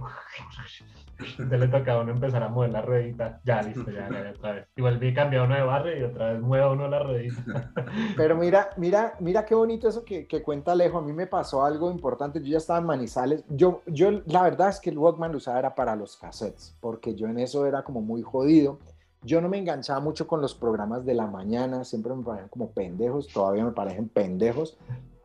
entonces 1.18 1.60
le 1.60 1.68
tocaba 1.68 2.00
a 2.00 2.02
uno 2.02 2.12
empezar 2.12 2.42
a 2.42 2.48
mover 2.48 2.70
la 2.70 2.82
ruedita 2.82 3.40
ya 3.44 3.62
listo 3.62 3.90
ya, 3.90 4.08
ya, 4.10 4.24
ya, 4.24 4.30
otra 4.30 4.52
vez 4.52 4.66
y 4.76 4.82
volví 4.82 5.10
a 5.10 5.14
cambiar 5.14 5.46
uno 5.46 5.54
de 5.54 5.62
barrio 5.62 5.98
y 5.98 6.02
otra 6.02 6.32
vez 6.32 6.40
mueve 6.40 6.68
uno 6.68 6.88
la 6.88 6.98
ruedita 7.00 7.72
Pero 8.16 8.36
mira, 8.36 8.70
mira, 8.76 9.14
mira 9.20 9.44
qué 9.44 9.54
bonito 9.54 9.88
eso 9.88 10.04
que, 10.04 10.26
que 10.26 10.42
cuenta 10.42 10.72
Alejo. 10.72 10.98
A 10.98 11.02
mí 11.02 11.12
me 11.12 11.26
pasó 11.26 11.64
algo 11.64 11.90
importante. 11.90 12.40
Yo 12.40 12.46
ya 12.46 12.58
estaba 12.58 12.78
en 12.78 12.86
Manizales. 12.86 13.44
Yo, 13.48 13.82
yo, 13.86 14.22
la 14.26 14.42
verdad 14.42 14.68
es 14.68 14.80
que 14.80 14.90
el 14.90 14.98
Walkman 14.98 15.32
lo 15.32 15.38
usaba 15.38 15.58
era 15.58 15.74
para 15.74 15.96
los 15.96 16.16
cassettes, 16.16 16.76
porque 16.80 17.14
yo 17.14 17.26
en 17.26 17.38
eso 17.38 17.66
era 17.66 17.82
como 17.82 18.00
muy 18.00 18.22
jodido. 18.22 18.78
Yo 19.22 19.40
no 19.40 19.48
me 19.48 19.58
enganchaba 19.58 20.00
mucho 20.00 20.26
con 20.26 20.40
los 20.40 20.54
programas 20.54 21.04
de 21.04 21.14
la 21.14 21.26
mañana, 21.26 21.84
siempre 21.84 22.14
me 22.14 22.22
parecían 22.22 22.48
como 22.48 22.70
pendejos, 22.70 23.28
todavía 23.28 23.64
me 23.64 23.72
parecen 23.72 24.08
pendejos. 24.08 24.76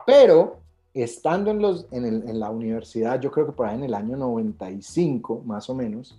Pero 0.06 0.56
estando 0.94 1.50
en, 1.50 1.60
los, 1.62 1.86
en, 1.90 2.04
el- 2.04 2.28
en 2.28 2.38
la 2.40 2.50
universidad, 2.50 3.20
yo 3.20 3.30
creo 3.30 3.46
que 3.46 3.52
por 3.52 3.66
ahí 3.66 3.76
en 3.76 3.84
el 3.84 3.94
año 3.94 4.16
95, 4.16 5.42
más 5.44 5.68
o 5.70 5.74
menos, 5.74 6.18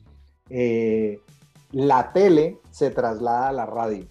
eh, 0.50 1.20
la 1.72 2.12
tele 2.14 2.60
se 2.72 2.90
traslada 2.92 3.50
a 3.50 3.52
la 3.52 3.66
radio. 3.66 4.06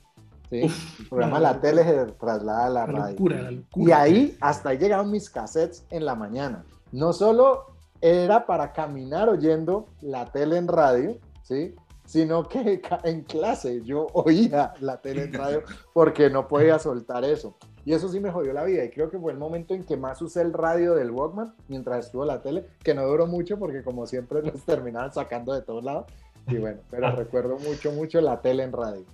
¿sí? 0.51 0.61
el 1.01 1.09
programa 1.09 1.40
la 1.40 1.61
tele 1.61 1.83
se 1.85 2.07
traslada 2.12 2.66
a 2.66 2.68
la 2.70 2.81
La 2.81 2.87
radio. 2.87 3.11
locura, 3.12 3.42
la 3.42 3.51
locura. 3.53 3.85
Y 3.87 3.92
ahí, 3.92 4.37
hasta 4.40 4.70
ahí 4.70 4.79
llegaron 4.79 5.11
mis 5.11 5.31
cassettes 5.31 5.85
en 5.90 6.05
la 6.05 6.14
mañana. 6.14 6.64
No 6.92 7.12
solo 7.12 7.66
era 8.01 8.44
para 8.46 8.72
caminar 8.72 9.29
oyendo 9.29 9.87
la 10.01 10.27
tele 10.27 10.57
en 10.59 10.68
radio, 10.68 11.16
¿sí? 11.42 11.75
Sino 12.05 12.48
que 12.48 12.83
en 13.05 13.22
clase 13.22 13.81
yo 13.85 14.09
oía 14.12 14.75
la 14.81 15.01
tele 15.01 15.25
en 15.25 15.33
radio 15.33 15.62
porque 15.94 16.29
no 16.29 16.46
podía 16.48 16.79
soltar 16.79 17.25
eso. 17.25 17.57
Y 17.85 17.92
eso 17.95 18.09
sí 18.09 18.21
me 18.21 18.31
jodió 18.31 18.53
la 18.53 18.64
vida. 18.64 18.85
Y 18.85 18.90
creo 18.90 19.11
que 19.11 19.18
fue 19.18 19.33
el 19.33 19.38
momento 19.38 19.75
en 19.75 19.85
que 19.85 19.97
más 19.97 20.23
usé 20.23 20.42
el 20.42 20.53
radio 20.53 20.95
del 20.95 21.11
Walkman 21.11 21.55
mientras 21.68 22.07
estuvo 22.07 22.25
la 22.25 22.40
tele, 22.40 22.64
que 22.83 22.95
no 22.95 23.05
duró 23.07 23.27
mucho 23.27 23.59
porque 23.59 23.83
como 23.83 24.07
siempre 24.07 24.42
los 24.42 24.62
terminaban 24.66 25.12
sacando 25.12 25.53
de 25.53 25.62
todos 25.62 25.83
lados. 25.83 26.07
Y 26.47 26.59
bueno, 26.59 26.81
pero 26.90 27.11
recuerdo 27.14 27.59
mucho, 27.59 27.92
mucho 27.92 28.21
la 28.21 28.40
tele 28.40 28.64
en 28.64 28.73
radio. 28.73 29.05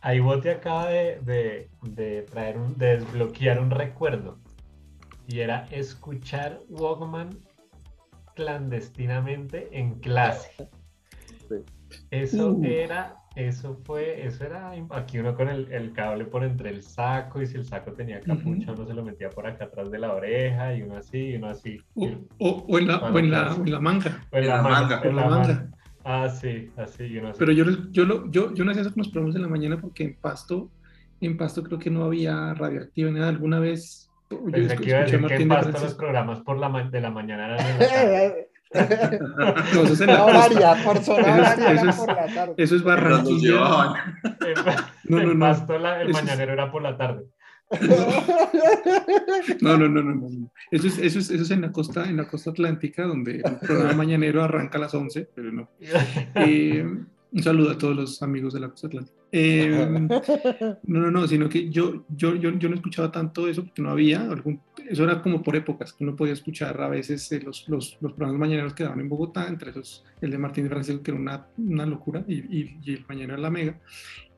ahí 0.00 0.20
Bote 0.20 0.50
acaba 0.50 0.88
de, 0.88 1.20
de, 1.22 1.70
de 1.82 2.22
traer 2.22 2.58
un, 2.58 2.76
de 2.76 2.98
desbloquear 2.98 3.60
un 3.60 3.70
recuerdo 3.70 4.38
y 5.26 5.40
era 5.40 5.66
escuchar 5.70 6.60
Walkman 6.68 7.30
clandestinamente 8.34 9.68
en 9.72 9.94
clase 10.00 10.68
Sí. 11.48 11.56
Eso 12.10 12.52
Uh. 12.52 12.64
era, 12.64 13.16
eso 13.36 13.76
fue, 13.84 14.24
eso 14.26 14.44
era, 14.44 14.72
aquí 14.90 15.18
uno 15.18 15.34
con 15.34 15.48
el, 15.48 15.70
el 15.72 15.92
cable 15.92 16.24
por 16.24 16.44
entre 16.44 16.70
el 16.70 16.82
saco 16.82 17.42
y 17.42 17.46
si 17.46 17.56
el 17.56 17.64
saco 17.64 17.92
tenía 17.92 18.20
capucha 18.20 18.72
uno 18.72 18.86
se 18.86 18.94
lo 18.94 19.04
metía 19.04 19.30
por 19.30 19.46
acá 19.46 19.64
atrás 19.64 19.90
de 19.90 19.98
la 19.98 20.12
oreja 20.14 20.74
y 20.74 20.82
uno 20.82 20.96
así 20.96 21.18
y 21.30 21.36
uno 21.36 21.48
así. 21.48 21.78
O, 21.94 22.04
y- 22.06 22.18
o- 22.38 22.64
o 22.68 22.78
en 22.78 22.86
la, 22.86 22.98
o 22.98 23.18
en 23.18 23.30
la, 23.30 23.54
o 23.54 23.64
en 23.64 23.72
la 23.72 23.80
manga. 23.80 24.20
o 24.30 24.36
en 24.36 24.46
la 24.46 24.56
la 24.56 24.62
manga, 24.62 24.80
manga. 24.96 25.08
en 25.08 25.16
la 25.16 25.22
manga. 25.26 25.38
manga. 25.48 25.70
Ah, 26.04 26.28
sí, 26.28 26.70
así 26.76 27.04
y 27.04 27.18
uno 27.18 27.28
así. 27.30 27.38
Pero 27.38 27.52
yo, 27.52 27.64
yo, 27.90 28.04
lo- 28.04 28.30
yo, 28.30 28.52
yo 28.54 28.64
no 28.64 28.70
hacía 28.70 28.82
eso 28.82 28.92
con 28.92 28.98
los 29.02 29.08
programas 29.08 29.34
de 29.34 29.40
la 29.40 29.48
mañana 29.48 29.80
porque 29.80 30.04
en 30.04 30.14
Pasto, 30.16 30.70
en 31.20 31.36
Pasto 31.36 31.62
creo 31.62 31.78
que 31.78 31.90
no 31.90 32.04
había 32.04 32.52
radioactiva 32.54 33.10
ni 33.10 33.18
nada. 33.18 33.30
Alguna 33.30 33.58
vez 33.58 34.10
yo 34.30 34.44
Pensé 34.44 34.76
que 34.76 34.88
iba 34.90 34.98
a 34.98 35.02
decir 35.04 35.24
que 35.26 35.34
en 35.36 35.48
Pasto 35.48 35.80
los 35.80 35.94
programas 35.94 36.40
por 36.40 36.58
la 36.58 36.68
de 36.90 37.00
la 37.00 37.10
mañana 37.10 37.56
eran. 37.56 38.32
No, 38.74 39.82
eso 39.82 39.92
es 39.92 40.00
en 40.00 40.06
la 40.08 40.24
horaria, 40.24 40.76
por 40.84 40.98
zona 40.98 41.20
Eso 41.22 41.42
es- 41.42 41.58
horaria 41.58 41.72
eso 41.72 41.88
es- 41.90 41.96
por 41.96 42.08
la 42.08 42.26
tarde. 42.26 42.54
Eso 42.56 42.76
es 42.76 42.82
Barranquilla. 42.82 43.94
En, 44.24 45.16
No, 45.16 45.22
no, 45.22 45.34
no. 45.34 45.40
Pasto 45.46 45.78
la- 45.78 46.00
el 46.02 46.10
Eso 46.10 46.18
es- 46.18 46.24
mañanero 46.24 46.52
era 46.52 46.70
por 46.70 46.82
la 46.82 46.96
tarde. 46.96 47.24
No, 49.60 49.76
no, 49.76 49.88
no, 49.88 50.02
no, 50.02 50.14
no, 50.14 50.28
no. 50.28 50.52
Eso 50.70 50.86
es, 50.86 50.98
eso 50.98 51.18
es, 51.18 51.30
eso 51.30 51.42
es 51.42 51.50
en 51.50 51.62
la 51.62 51.72
costa, 51.72 52.04
en 52.04 52.16
la 52.16 52.26
costa 52.28 52.50
atlántica, 52.50 53.04
donde 53.04 53.36
el 53.36 53.56
programa 53.60 53.92
mañanero 54.04 54.42
arranca 54.42 54.78
a 54.78 54.82
las 54.82 54.94
11, 54.94 55.28
pero 55.34 55.52
no. 55.52 55.68
Eh, 56.34 56.86
un 57.34 57.42
saludo 57.42 57.72
a 57.72 57.78
todos 57.78 57.96
los 57.96 58.22
amigos 58.22 58.54
de 58.54 58.60
la 58.60 58.68
costa 58.68 58.86
atlántica. 58.86 59.18
Eh, 59.32 60.08
no, 60.84 61.00
no, 61.00 61.10
no, 61.10 61.26
sino 61.26 61.48
que 61.48 61.68
yo, 61.68 62.04
yo, 62.08 62.36
yo, 62.36 62.52
yo 62.52 62.68
no 62.68 62.76
escuchaba 62.76 63.10
tanto 63.10 63.48
eso 63.48 63.64
porque 63.64 63.82
no 63.82 63.90
había 63.90 64.22
algún, 64.22 64.60
eso 64.88 65.02
era 65.02 65.20
como 65.20 65.42
por 65.42 65.56
épocas, 65.56 65.92
que 65.92 66.04
uno 66.04 66.14
podía 66.14 66.32
escuchar 66.32 66.80
a 66.80 66.88
veces 66.88 67.30
eh, 67.32 67.40
los, 67.44 67.68
los, 67.68 67.98
los 68.00 68.12
programas 68.12 68.38
mañaneros 68.38 68.74
que 68.74 68.84
daban 68.84 69.00
en 69.00 69.08
Bogotá, 69.08 69.48
entre 69.48 69.72
esos 69.72 70.04
el 70.20 70.30
de 70.30 70.38
Martín 70.38 70.68
Francisco, 70.68 71.02
que 71.02 71.10
era 71.10 71.20
una, 71.20 71.46
una 71.58 71.84
locura, 71.84 72.24
y, 72.28 72.34
y, 72.34 72.78
y 72.84 72.92
el 72.92 73.04
mañanero 73.08 73.34
de 73.34 73.42
la 73.42 73.50
Mega. 73.50 73.80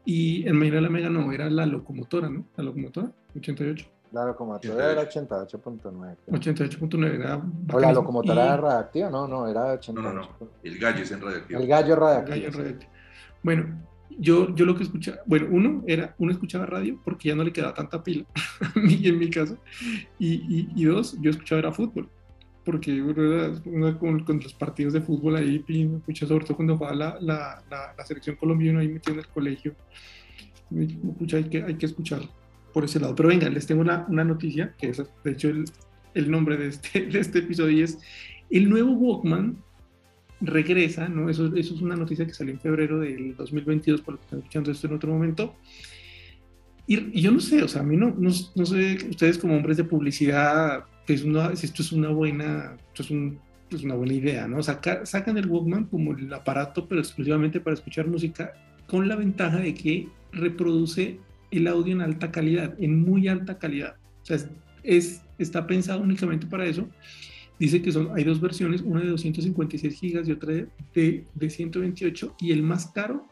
Y 0.07 0.47
el 0.47 0.55
mañanero 0.55 0.77
de 0.77 0.83
la 0.83 0.91
Mega 0.91 1.11
no, 1.11 1.31
era 1.33 1.51
la 1.51 1.67
locomotora, 1.67 2.31
¿no? 2.31 2.47
La 2.57 2.65
locomotora, 2.65 3.13
88. 3.37 3.96
La 4.17 4.25
locomotora 4.27 4.93
era 4.93 5.03
88.9. 5.09 6.17
88.9 6.29 7.15
era 7.15 7.43
O 7.73 7.79
la 7.79 7.93
locomotora 7.93 8.43
Y- 8.43 8.47
era 8.47 8.57
radioactiva, 8.57 9.11
no, 9.11 9.29
no, 9.29 9.47
era 9.47 9.73
88. 9.73 9.93
No, 9.93 10.13
no, 10.13 10.21
no. 10.41 10.49
El 10.63 10.79
gallo 10.79 11.03
es 11.03 11.11
en 11.11 11.21
radioactivo. 11.21 11.61
El 11.61 11.67
gallo 11.67 11.97
Gallo 11.97 11.97
radioactivo. 11.97 12.53
sí. 12.53 12.59
radioactivo. 12.59 12.93
Bueno, 13.43 13.85
yo, 14.19 14.55
yo 14.55 14.65
lo 14.65 14.75
que 14.75 14.85
escuchaba, 14.85 15.19
bueno, 15.27 15.49
uno 15.51 15.83
era, 15.87 16.15
uno 16.19 16.33
escuchaba 16.33 16.65
radio 16.65 16.99
porque 17.05 17.29
ya 17.29 17.35
no 17.35 17.45
le 17.45 17.53
quedaba 17.53 17.75
tanta 17.75 18.03
pila, 18.03 18.25
a 18.75 18.79
mí 18.79 19.01
en 19.05 19.19
mi 19.19 19.29
caso, 19.29 19.59
y, 20.19 20.35
y, 20.35 20.69
y 20.75 20.85
dos, 20.87 21.17
yo 21.21 21.31
escuchaba 21.31 21.59
era 21.59 21.73
fútbol, 21.73 22.09
porque 22.65 23.03
uno 23.03 23.23
era 23.23 23.53
uno 23.67 23.99
con, 23.99 24.25
con 24.25 24.41
los 24.41 24.55
partidos 24.55 24.95
de 24.95 25.03
fútbol 25.03 25.37
ahí, 25.37 25.63
escuchaba 25.99 26.29
sobre 26.31 26.45
todo 26.47 26.57
cuando 26.57 26.79
jugaba 26.79 26.97
la, 26.97 27.19
la, 27.21 27.63
la, 27.71 27.95
la 27.97 28.07
selección 28.07 28.37
colombiana 28.37 28.81
ahí 28.81 28.89
metido 28.89 29.13
en 29.13 29.21
el 29.21 29.29
colegio, 29.29 29.75
escucha, 30.75 31.37
hay, 31.37 31.45
que, 31.45 31.63
hay 31.63 31.75
que 31.75 31.87
escucharlo 31.87 32.29
por 32.77 32.85
ese 32.85 33.01
lado. 33.01 33.15
Pero 33.15 33.31
venga, 33.31 33.49
les 33.49 33.67
tengo 33.67 33.81
una, 33.81 34.05
una 34.11 34.23
noticia, 34.23 34.75
que 34.79 34.89
es 34.91 34.99
de 35.25 35.31
hecho 35.31 35.49
el, 35.49 35.65
el 36.13 36.31
nombre 36.31 36.59
de 36.59 36.67
este, 36.69 37.07
de 37.13 37.21
este 37.21 37.39
episodio, 37.39 37.71
y 37.79 37.81
es 37.81 37.99
el 38.51 38.69
nuevo 38.69 38.93
Walkman 38.93 39.57
regresa, 40.43 41.09
¿no? 41.09 41.31
Eso, 41.31 41.47
eso 41.57 41.75
es 41.75 41.81
una 41.81 41.97
noticia 41.97 42.27
que 42.27 42.35
salió 42.35 42.53
en 42.53 42.61
febrero 42.61 43.01
del 43.01 43.35
2022, 43.35 44.03
por 44.03 44.13
lo 44.15 44.19
que 44.21 44.25
están 44.27 44.39
escuchando 44.41 44.71
esto 44.71 44.89
en 44.89 44.93
otro 44.93 45.11
momento. 45.11 45.55
Y, 46.87 47.19
y 47.19 47.23
yo 47.23 47.33
no 47.33 47.41
sé, 47.41 47.63
o 47.63 47.69
sea, 47.69 47.81
a 47.81 47.85
mí 47.85 47.97
no, 47.97 48.09
no, 48.19 48.31
no 48.55 48.67
sé, 48.67 48.99
ustedes 49.09 49.39
como 49.39 49.57
hombres 49.57 49.79
de 49.79 49.85
publicidad, 49.85 50.85
pues 51.07 51.25
una, 51.25 51.57
si 51.57 51.65
esto 51.65 51.81
es 51.81 51.93
una 51.93 52.11
buena, 52.11 52.77
esto 52.89 53.05
es, 53.05 53.11
un, 53.11 53.39
es 53.71 53.85
una 53.85 53.95
buena 53.95 54.13
idea, 54.13 54.47
¿no? 54.47 54.63
Saca- 54.63 55.07
sacan 55.07 55.39
el 55.39 55.49
Walkman 55.49 55.87
como 55.87 56.13
el 56.13 56.31
aparato, 56.31 56.87
pero 56.87 57.01
exclusivamente 57.01 57.59
para 57.59 57.73
escuchar 57.73 58.07
música, 58.07 58.53
con 58.87 59.09
la 59.09 59.17
ventaja 59.17 59.57
de 59.61 59.73
que 59.73 60.09
reproduce 60.33 61.19
el 61.51 61.67
audio 61.67 61.93
en 61.95 62.03
alta 62.03 62.31
calidad, 62.31 62.75
en 62.79 63.01
muy 63.01 63.29
alta 63.29 63.59
calidad. 63.59 63.97
O 64.23 64.27
sea, 64.27 64.37
es- 64.37 64.51
es, 64.83 65.23
está 65.39 65.67
pensado 65.67 66.01
únicamente 66.01 66.47
para 66.47 66.67
eso. 66.67 66.89
Dice 67.59 67.81
que 67.81 67.91
son, 67.91 68.11
hay 68.15 68.25
dos 68.25 68.41
versiones, 68.41 68.83
una 68.83 69.01
de 69.01 69.09
256 69.09 69.99
gigas 69.99 70.29
y 70.29 70.33
otra 70.33 70.53
de, 70.95 71.25
de 71.35 71.51
128. 71.51 72.37
Y 72.41 72.53
el 72.53 72.63
más 72.63 72.89
caro, 72.89 73.27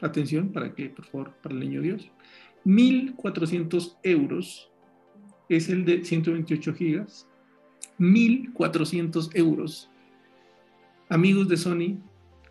atención, 0.00 0.52
para 0.52 0.74
que, 0.74 0.88
por 0.88 1.04
favor, 1.06 1.34
para 1.42 1.54
el 1.54 1.60
niño 1.60 1.82
Dios, 1.82 2.10
1.400 2.64 3.96
euros 4.02 4.70
es 5.48 5.68
el 5.68 5.84
de 5.84 6.04
128 6.04 6.74
gigas. 6.74 7.28
1.400 7.98 9.30
euros. 9.34 9.90
Amigos 11.08 11.48
de 11.48 11.56
Sony, 11.56 11.98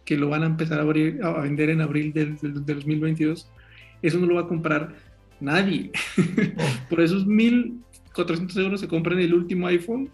que 0.05 0.17
lo 0.17 0.29
van 0.29 0.43
a 0.43 0.47
empezar 0.47 0.79
a, 0.79 0.83
vender 0.83 1.69
en 1.69 1.81
abril 1.81 2.13
del, 2.13 2.37
del, 2.37 2.53
2022, 2.65 3.49
eso 4.03 4.19
no 4.19 4.27
lo 4.27 4.35
va 4.35 4.41
a 4.41 4.47
comprar 4.47 4.93
nadie. 5.39 5.91
Por 6.89 7.01
esos 7.01 7.25
1.400 7.25 8.57
euros 8.61 8.79
se 8.81 8.87
compran 8.87 9.19
el 9.19 9.33
último 9.33 9.67
iPhone 9.67 10.09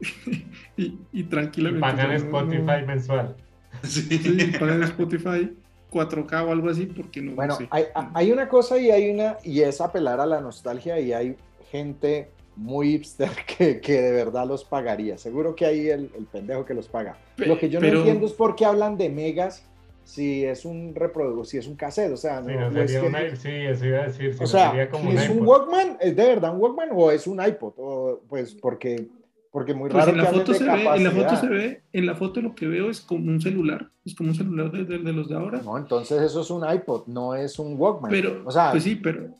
y, 0.76 0.98
y, 1.12 1.22
tranquilamente. 1.24 1.80
pagan 1.80 2.12
Spotify 2.12 2.84
mensual. 2.86 3.36
Sí. 3.82 4.02
sí, 4.02 4.52
pagan 4.58 4.82
Spotify 4.82 5.54
4K 5.90 6.46
o 6.46 6.52
algo 6.52 6.68
así, 6.68 6.86
porque 6.86 7.22
no. 7.22 7.34
Bueno, 7.34 7.58
hay, 7.70 7.84
hay, 8.14 8.32
una 8.32 8.48
cosa 8.48 8.78
y 8.78 8.90
hay 8.90 9.10
una, 9.10 9.36
y 9.44 9.60
es 9.60 9.80
apelar 9.80 10.20
a 10.20 10.26
la 10.26 10.40
nostalgia, 10.40 10.98
y 11.00 11.12
hay 11.12 11.36
gente 11.70 12.30
muy 12.56 12.92
hipster 12.92 13.30
que, 13.58 13.80
que 13.80 14.00
de 14.00 14.12
verdad 14.12 14.46
los 14.46 14.64
pagaría. 14.64 15.18
Seguro 15.18 15.54
que 15.54 15.66
hay 15.66 15.88
el, 15.88 16.10
el 16.16 16.24
pendejo 16.24 16.64
que 16.64 16.74
los 16.74 16.88
paga. 16.88 17.18
Lo 17.36 17.58
que 17.58 17.68
yo 17.68 17.80
no 17.80 17.86
entiendo 17.86 18.26
es 18.26 18.32
por 18.32 18.56
qué 18.56 18.64
hablan 18.64 18.96
de 18.96 19.08
megas 19.08 19.64
si 20.06 20.44
es 20.44 20.64
un 20.64 20.94
reproductor, 20.94 21.44
si 21.46 21.58
es 21.58 21.66
un 21.66 21.74
cassette, 21.74 22.12
o 22.12 22.16
sea, 22.16 22.40
no, 22.40 22.48
sí, 22.48 22.54
no 22.54 22.70
sería 22.70 22.84
es 22.84 22.92
que, 22.92 23.08
una, 23.08 23.36
sí, 23.36 23.50
eso 23.50 23.86
iba 23.86 23.98
a 23.98 24.06
decir, 24.06 24.34
si 24.34 24.44
o 24.44 24.46
sea, 24.46 24.70
sería 24.70 24.88
como 24.88 25.10
¿es 25.10 25.28
un, 25.28 25.40
un 25.40 25.46
Walkman? 25.46 25.96
¿Es 26.00 26.14
de 26.14 26.26
verdad 26.26 26.54
un 26.54 26.60
Walkman 26.60 26.90
o 26.92 27.10
es 27.10 27.26
un 27.26 27.44
iPod? 27.44 27.74
O, 27.76 28.20
pues 28.28 28.54
porque 28.54 29.08
porque 29.50 29.74
muy 29.74 29.90
pues 29.90 30.04
raro 30.04 30.16
en 30.16 30.22
la 30.22 30.30
foto 30.30 30.54
se 30.54 30.64
ve, 30.64 30.84
en 30.94 31.04
la 31.04 31.10
foto 31.10 31.36
se 31.36 31.48
ve, 31.48 31.82
en 31.92 32.06
la 32.06 32.14
foto 32.14 32.40
lo 32.40 32.54
que 32.54 32.68
veo 32.68 32.88
es 32.88 33.00
como 33.00 33.28
un 33.28 33.40
celular, 33.40 33.88
es 34.04 34.14
como 34.14 34.28
un 34.28 34.36
celular 34.36 34.70
de, 34.70 34.84
de, 34.84 34.98
de, 34.98 35.12
los 35.12 35.28
de 35.28 35.34
ahora. 35.34 35.60
No, 35.64 35.76
entonces 35.76 36.22
eso 36.22 36.42
es 36.42 36.50
un 36.50 36.62
iPod, 36.70 37.08
no 37.08 37.34
es 37.34 37.58
un 37.58 37.74
Walkman. 37.76 38.10
Pero, 38.10 38.42
o 38.44 38.50
sea, 38.52 38.70
pues 38.70 38.84
sí, 38.84 38.94
pero 38.94 39.30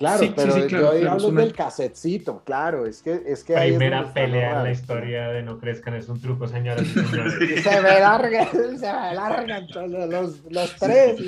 Claro, 0.00 0.18
Sí, 0.18 0.32
pero 0.34 0.52
sí, 0.54 0.62
sí, 0.62 0.66
claro, 0.68 0.98
yo 0.98 1.10
hablo 1.12 1.28
una- 1.28 1.42
del 1.42 1.52
casetcito, 1.52 2.42
claro, 2.42 2.86
es 2.86 3.02
que 3.02 3.22
es 3.26 3.44
que 3.44 3.54
ahí 3.54 3.68
es 3.70 3.76
Primera 3.76 4.12
pelea 4.14 4.56
en 4.56 4.62
la 4.64 4.70
historia 4.72 5.28
de 5.28 5.42
No 5.42 5.58
Crezcan 5.60 5.92
es 5.94 6.08
un 6.08 6.18
truco, 6.20 6.48
señoras 6.48 6.82
y 6.82 6.86
señores. 7.06 7.62
Se 7.62 7.80
me 7.82 8.00
largan, 8.00 8.48
se 8.50 8.92
me 8.92 9.14
largan 9.14 9.66
los, 10.10 10.40
los 10.50 10.76
tres. 10.76 11.20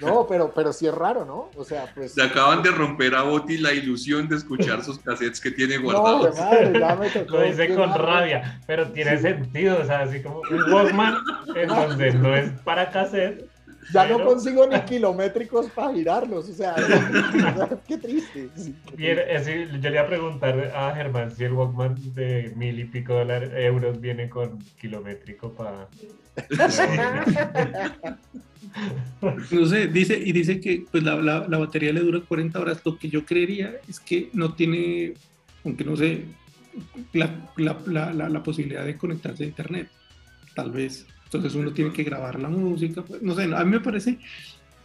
No, 0.00 0.26
pero, 0.28 0.52
pero 0.54 0.74
sí 0.74 0.86
es 0.86 0.94
raro, 0.94 1.24
¿no? 1.24 1.48
O 1.56 1.64
sea, 1.64 1.86
pues. 1.94 2.14
Le 2.14 2.24
acaban 2.24 2.62
de 2.62 2.70
romper 2.70 3.14
a 3.14 3.22
Boti 3.22 3.56
la 3.56 3.72
ilusión 3.72 4.28
de 4.28 4.36
escuchar 4.36 4.84
sus 4.84 4.98
cassettes 4.98 5.40
que 5.40 5.50
tiene 5.50 5.76
No, 5.78 5.84
guardados. 5.84 6.34
de 6.36 6.40
madre, 6.42 6.78
ya 6.80 6.94
me 6.96 7.08
tocó. 7.24 7.36
Lo 7.38 7.42
dice 7.44 7.74
con 7.74 7.94
rabia, 7.94 8.60
pero 8.66 8.88
tiene 8.92 9.16
sentido, 9.16 9.78
o 9.80 9.84
sea, 9.86 10.00
así 10.00 10.20
como 10.22 10.42
un 10.50 10.70
Walkman 10.70 11.16
en 11.56 11.66
donde 11.68 12.12
no 12.12 12.36
es 12.36 12.50
para 12.62 12.90
cassette. 12.90 13.50
Ya 13.92 14.06
no 14.06 14.24
consigo 14.24 14.66
ni 14.66 14.78
kilométricos 14.82 15.66
para 15.70 15.92
girarlos, 15.92 16.48
o 16.48 16.54
sea, 16.54 16.74
qué 17.88 17.98
triste. 17.98 18.48
sí, 18.56 18.74
yo 18.96 19.90
le 19.90 19.96
iba 19.96 20.02
a 20.02 20.06
preguntar 20.06 20.72
a 20.74 20.94
Germán 20.94 21.34
si 21.34 21.44
el 21.44 21.52
Walkman 21.52 21.96
de 22.14 22.52
mil 22.54 22.78
y 22.78 22.84
pico 22.84 23.14
dólares, 23.14 23.50
euros 23.54 24.00
viene 24.00 24.28
con 24.28 24.58
kilométrico 24.80 25.52
para... 25.52 25.88
No 29.50 29.66
sé, 29.66 29.86
dice, 29.88 30.18
y 30.18 30.32
dice 30.32 30.60
que 30.60 30.84
pues, 30.90 31.02
la, 31.02 31.16
la, 31.16 31.46
la 31.46 31.58
batería 31.58 31.92
le 31.92 32.00
dura 32.00 32.20
40 32.20 32.58
horas. 32.58 32.80
Lo 32.84 32.98
que 32.98 33.08
yo 33.08 33.24
creería 33.24 33.74
es 33.88 34.00
que 34.00 34.30
no 34.32 34.54
tiene, 34.54 35.14
aunque 35.64 35.84
no 35.84 35.96
sé, 35.96 36.24
la, 37.12 37.50
la, 37.56 37.78
la, 37.86 38.12
la, 38.12 38.28
la 38.28 38.42
posibilidad 38.42 38.84
de 38.84 38.96
conectarse 38.96 39.44
a 39.44 39.46
internet. 39.46 39.88
Tal 40.54 40.70
vez. 40.70 41.06
Entonces 41.38 41.54
uno 41.58 41.72
tiene 41.72 41.92
que 41.92 42.02
grabar 42.04 42.38
la 42.38 42.48
música. 42.48 43.02
pues, 43.02 43.22
no 43.22 43.34
sé, 43.34 43.44
a 43.44 43.64
mí 43.64 43.70
me 43.70 43.80
parece, 43.80 44.18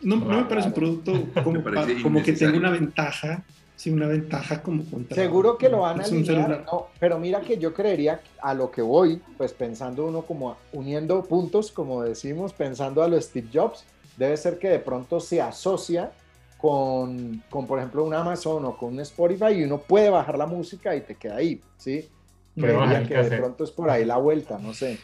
no, 0.01 0.15
no 0.15 0.37
me 0.37 0.45
parece 0.45 0.67
un 0.69 0.73
producto 0.73 1.11
como, 1.43 1.61
parece 1.63 1.95
pa- 1.95 2.01
como 2.03 2.23
que 2.23 2.33
tenga 2.33 2.57
una 2.57 2.69
ventaja, 2.71 3.43
sí, 3.75 3.89
una 3.89 4.07
ventaja 4.07 4.63
como 4.63 4.85
contra. 4.85 5.15
Seguro 5.15 5.57
que 5.57 5.67
lo 5.69 5.79
van 5.81 5.99
a 5.99 6.03
es 6.05 6.11
un 6.11 6.19
alinear, 6.19 6.49
no, 6.71 6.87
pero 6.99 7.19
mira 7.19 7.41
que 7.41 7.57
yo 7.57 7.73
creería 7.73 8.21
a 8.41 8.53
lo 8.53 8.71
que 8.71 8.81
voy, 8.81 9.21
pues 9.37 9.51
pensando 9.53 10.05
uno 10.05 10.21
como 10.21 10.55
uniendo 10.71 11.21
puntos, 11.25 11.71
como 11.71 12.01
decimos, 12.03 12.53
pensando 12.53 13.03
a 13.03 13.07
lo 13.09 13.19
Steve 13.19 13.47
Jobs, 13.53 13.83
debe 14.15 14.37
ser 14.37 14.57
que 14.57 14.69
de 14.69 14.79
pronto 14.79 15.19
se 15.19 15.41
asocia 15.41 16.11
con, 16.57 17.43
con, 17.49 17.67
por 17.67 17.77
ejemplo, 17.79 18.03
un 18.03 18.13
Amazon 18.13 18.65
o 18.65 18.77
con 18.77 18.93
un 18.93 18.99
Spotify 19.01 19.51
y 19.53 19.63
uno 19.63 19.79
puede 19.79 20.09
bajar 20.09 20.37
la 20.37 20.47
música 20.47 20.95
y 20.95 21.01
te 21.01 21.15
queda 21.15 21.35
ahí, 21.35 21.61
¿sí? 21.77 22.07
Creería 22.55 23.03
que 23.07 23.13
de 23.13 23.29
pronto 23.37 23.63
es 23.63 23.69
por 23.71 23.89
ahí 23.91 24.05
la 24.05 24.17
vuelta, 24.17 24.57
no 24.57 24.73
sé. 24.73 24.97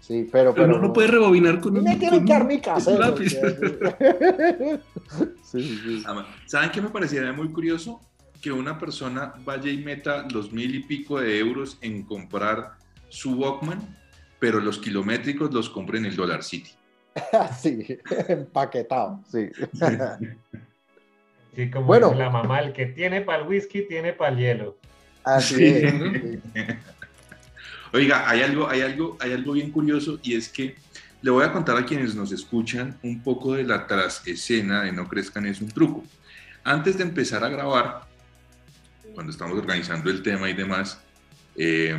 Sí, 0.00 0.28
pero... 0.32 0.52
Pero 0.52 0.66
pero 0.66 0.66
no 0.66 0.78
lo 0.78 0.92
puede 0.92 1.08
rebobinar 1.08 1.60
con 1.60 1.76
un, 1.76 1.84
Me 1.84 1.96
tiene 1.96 2.16
con 2.18 2.26
que 2.26 2.32
dar 2.32 2.42
un- 2.42 2.48
mi 2.48 2.60
lápiz. 2.98 3.36
porque- 3.36 4.80
Sí, 5.42 5.62
sí. 5.84 6.02
Ama- 6.06 6.26
¿Saben 6.46 6.70
qué 6.70 6.80
me 6.80 6.88
parecería 6.88 7.32
muy 7.32 7.48
curioso? 7.50 8.00
Que 8.40 8.50
una 8.50 8.78
persona 8.78 9.34
vaya 9.44 9.70
y 9.70 9.78
meta 9.78 10.26
los 10.32 10.52
mil 10.52 10.74
y 10.74 10.82
pico 10.84 11.20
de 11.20 11.38
euros 11.38 11.78
en 11.82 12.02
comprar 12.04 12.72
su 13.08 13.34
Walkman, 13.34 13.96
pero 14.38 14.58
los 14.60 14.78
kilométricos 14.78 15.52
los 15.52 15.68
compre 15.68 15.98
en 15.98 16.06
el 16.06 16.16
Dollar 16.16 16.42
City. 16.42 16.70
Sí, 17.60 17.98
empaquetado, 18.28 19.20
sí. 19.30 19.50
Sí, 21.54 21.70
como 21.70 21.86
Bueno. 21.86 22.14
la 22.14 22.30
mamá, 22.30 22.60
el 22.60 22.72
que 22.72 22.86
tiene 22.86 23.20
para 23.22 23.42
el 23.42 23.48
whisky, 23.48 23.82
tiene 23.86 24.12
para 24.12 24.32
el 24.32 24.38
hielo. 24.38 24.78
Así 25.24 25.54
Sí. 25.56 25.64
es. 25.64 25.94
Oiga, 27.92 28.28
hay 28.28 28.42
algo, 28.42 28.68
hay, 28.68 28.82
algo, 28.82 29.16
hay 29.20 29.32
algo 29.32 29.52
bien 29.52 29.70
curioso 29.72 30.18
y 30.22 30.34
es 30.34 30.48
que 30.48 30.76
le 31.22 31.30
voy 31.30 31.44
a 31.44 31.52
contar 31.52 31.76
a 31.76 31.84
quienes 31.84 32.14
nos 32.14 32.32
escuchan 32.32 32.98
un 33.02 33.22
poco 33.22 33.54
de 33.54 33.64
la 33.64 33.86
trasescena 33.86 34.82
de 34.82 34.92
No 34.92 35.08
Crezcan 35.08 35.46
es 35.46 35.60
un 35.60 35.68
truco. 35.68 36.04
Antes 36.62 36.96
de 36.98 37.02
empezar 37.02 37.42
a 37.42 37.48
grabar, 37.48 38.08
cuando 39.14 39.32
estamos 39.32 39.58
organizando 39.58 40.08
el 40.08 40.22
tema 40.22 40.48
y 40.48 40.54
demás, 40.54 41.00
eh, 41.56 41.96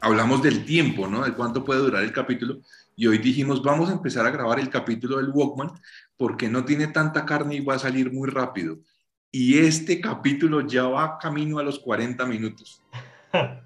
hablamos 0.00 0.42
del 0.42 0.64
tiempo, 0.64 1.06
¿no? 1.06 1.24
De 1.24 1.32
cuánto 1.32 1.64
puede 1.64 1.80
durar 1.80 2.02
el 2.02 2.12
capítulo. 2.12 2.60
Y 2.96 3.06
hoy 3.06 3.18
dijimos, 3.18 3.62
vamos 3.62 3.88
a 3.88 3.92
empezar 3.92 4.26
a 4.26 4.30
grabar 4.30 4.58
el 4.58 4.68
capítulo 4.68 5.16
del 5.18 5.30
Walkman 5.30 5.70
porque 6.16 6.48
no 6.48 6.64
tiene 6.64 6.88
tanta 6.88 7.24
carne 7.24 7.54
y 7.56 7.60
va 7.60 7.76
a 7.76 7.78
salir 7.78 8.12
muy 8.12 8.28
rápido. 8.28 8.78
Y 9.30 9.58
este 9.58 10.00
capítulo 10.00 10.66
ya 10.66 10.84
va 10.84 11.18
camino 11.18 11.58
a 11.58 11.62
los 11.62 11.78
40 11.78 12.26
minutos. 12.26 12.82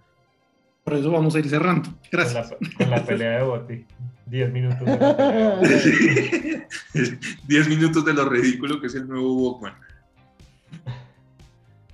Por 0.84 0.94
eso 0.94 1.10
vamos 1.10 1.34
a 1.34 1.38
ir 1.40 1.48
cerrando. 1.48 1.90
Con 1.90 1.98
Gracias. 2.12 2.50
la, 2.60 2.68
con 2.78 2.90
la 2.90 3.04
pelea 3.04 3.38
de 3.38 3.42
Boti. 3.42 3.84
10 4.26 4.52
minutos. 4.52 4.80
de 4.86 4.98
la 4.98 5.16
pelea 5.16 5.56
de 5.60 6.66
Boti. 6.92 7.18
10 7.48 7.68
minutos 7.68 8.04
de 8.04 8.14
lo 8.14 8.28
ridículo 8.28 8.80
que 8.80 8.86
es 8.86 8.94
el 8.94 9.08
nuevo 9.08 9.34
Walkman. 9.34 9.74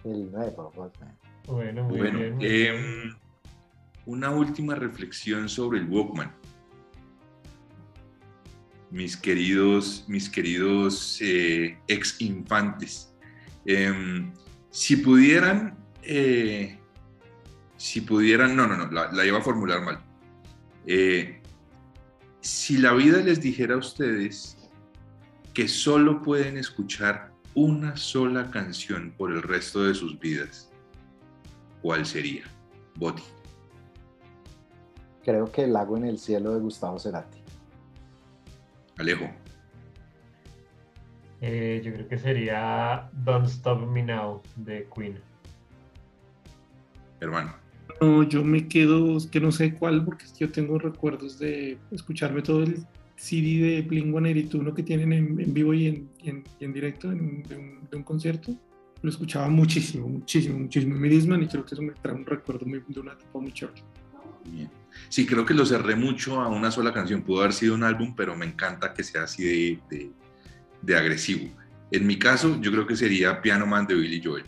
El 0.04 0.30
nuevo, 0.32 0.70
pues, 0.74 0.92
man. 1.00 1.16
Bueno, 1.46 1.84
muy 1.84 1.98
Bueno, 1.98 2.18
bien. 2.18 2.34
muy 2.36 2.46
bien. 2.46 2.74
em, 2.74 3.14
una 4.06 4.30
última 4.30 4.74
reflexión 4.74 5.48
sobre 5.48 5.78
el 5.78 5.88
Walkman. 5.88 6.32
Mis 8.90 9.16
queridos, 9.16 10.04
mis 10.06 10.28
queridos 10.28 11.18
eh, 11.22 11.78
ex 11.88 12.20
infantes, 12.20 13.14
em, 13.64 14.30
si 14.70 14.96
pudieran, 14.96 15.78
eh, 16.02 16.78
si 17.82 18.00
pudieran, 18.00 18.54
no, 18.54 18.68
no, 18.68 18.76
no, 18.76 18.88
la, 18.92 19.10
la 19.10 19.26
iba 19.26 19.38
a 19.38 19.42
formular 19.42 19.82
mal. 19.82 19.98
Eh, 20.86 21.42
si 22.40 22.78
la 22.78 22.92
vida 22.92 23.18
les 23.18 23.40
dijera 23.40 23.74
a 23.74 23.78
ustedes 23.78 24.56
que 25.52 25.66
solo 25.66 26.22
pueden 26.22 26.58
escuchar 26.58 27.32
una 27.56 27.96
sola 27.96 28.52
canción 28.52 29.12
por 29.18 29.32
el 29.32 29.42
resto 29.42 29.82
de 29.82 29.96
sus 29.96 30.16
vidas, 30.20 30.70
¿cuál 31.82 32.06
sería? 32.06 32.44
Boti. 32.94 33.24
Creo 35.24 35.50
que 35.50 35.64
El 35.64 35.72
lago 35.72 35.96
en 35.96 36.04
el 36.04 36.20
cielo 36.20 36.54
de 36.54 36.60
Gustavo 36.60 37.00
Cerati. 37.00 37.42
Alejo. 38.96 39.28
Eh, 41.40 41.82
yo 41.84 41.92
creo 41.92 42.06
que 42.06 42.18
sería 42.18 43.10
Don't 43.12 43.48
Stop 43.48 43.80
Me 43.88 44.04
Now 44.04 44.40
de 44.54 44.88
Queen. 44.94 45.20
Hermano. 47.18 47.61
No, 48.02 48.24
yo 48.24 48.42
me 48.42 48.66
quedo, 48.66 49.16
es 49.16 49.28
que 49.28 49.38
no 49.40 49.52
sé 49.52 49.74
cuál, 49.74 50.04
porque 50.04 50.24
es 50.24 50.32
que 50.32 50.40
yo 50.46 50.50
tengo 50.50 50.76
recuerdos 50.76 51.38
de 51.38 51.78
escucharme 51.92 52.42
todo 52.42 52.64
el 52.64 52.84
CD 53.14 53.60
de 53.76 53.82
Blink 53.82 54.06
182 54.06 54.74
que 54.74 54.82
tienen 54.82 55.12
en, 55.12 55.40
en 55.40 55.54
vivo 55.54 55.72
y 55.72 55.86
en, 55.86 56.08
en, 56.24 56.42
y 56.58 56.64
en 56.64 56.72
directo 56.72 57.12
en- 57.12 57.44
de, 57.44 57.56
un, 57.56 57.88
de 57.88 57.96
un 57.96 58.02
concierto. 58.02 58.56
Lo 59.02 59.08
escuchaba 59.08 59.48
muchísimo, 59.48 60.08
muchísimo, 60.08 60.58
muchísimo. 60.58 60.96
Me 60.96 61.08
Disman 61.08 61.44
y 61.44 61.46
creo 61.46 61.64
que 61.64 61.76
eso 61.76 61.82
me 61.82 61.92
trae 61.92 62.12
un 62.16 62.26
recuerdo 62.26 62.66
muy, 62.66 62.82
de 62.88 62.98
una 63.00 63.12
etapa 63.12 63.38
muy 63.38 63.52
chévere. 63.52 63.80
Bien. 64.46 64.68
Sí, 65.08 65.24
creo 65.24 65.46
que 65.46 65.54
lo 65.54 65.64
cerré 65.64 65.94
mucho 65.94 66.40
a 66.40 66.48
una 66.48 66.72
sola 66.72 66.92
canción. 66.92 67.22
Pudo 67.22 67.40
haber 67.42 67.52
sido 67.52 67.76
un 67.76 67.84
álbum, 67.84 68.14
pero 68.16 68.34
me 68.36 68.46
encanta 68.46 68.92
que 68.92 69.04
sea 69.04 69.22
así 69.24 69.44
de, 69.44 69.78
de- 69.88 70.10
de 70.82 70.96
agresivo. 70.96 71.48
En 71.92 72.04
mi 72.04 72.18
caso, 72.18 72.60
yo 72.60 72.72
creo 72.72 72.84
que 72.84 72.96
sería 72.96 73.40
Piano 73.40 73.64
Man 73.64 73.86
de 73.86 73.94
Billy 73.94 74.20
Joel. 74.24 74.44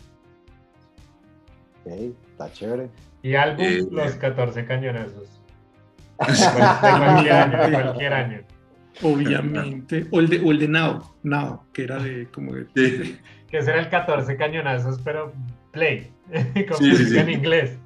Ok, 1.85 1.91
está 2.31 2.51
chévere. 2.51 2.89
Y 3.25 3.33
álbum 3.33 3.65
Eh, 3.65 3.83
Los 3.89 4.11
14 4.13 4.65
Cañonazos. 4.67 5.41
Cualquier 6.15 7.33
año, 7.33 7.57
de 7.65 7.71
cualquier 7.71 8.13
año. 8.13 8.39
Obviamente. 9.01 10.07
O 10.11 10.19
el 10.19 10.29
de, 10.29 10.39
o 10.41 10.51
el 10.51 10.59
de 10.59 10.67
Now, 10.67 11.03
Now, 11.23 11.63
que 11.73 11.83
era 11.85 11.97
de 11.97 12.27
como 12.27 12.53
de. 12.53 12.67
Sí. 12.75 13.17
Que 13.49 13.61
será 13.63 13.79
el 13.79 13.89
14 13.89 14.37
Cañonazos, 14.37 14.99
pero 15.03 15.31
play. 15.71 16.11
Como 16.67 16.77
Sí, 16.77 16.91
sí, 16.95 17.03
dice 17.03 17.09
sí. 17.09 17.17
en 17.17 17.29
inglés. 17.29 17.77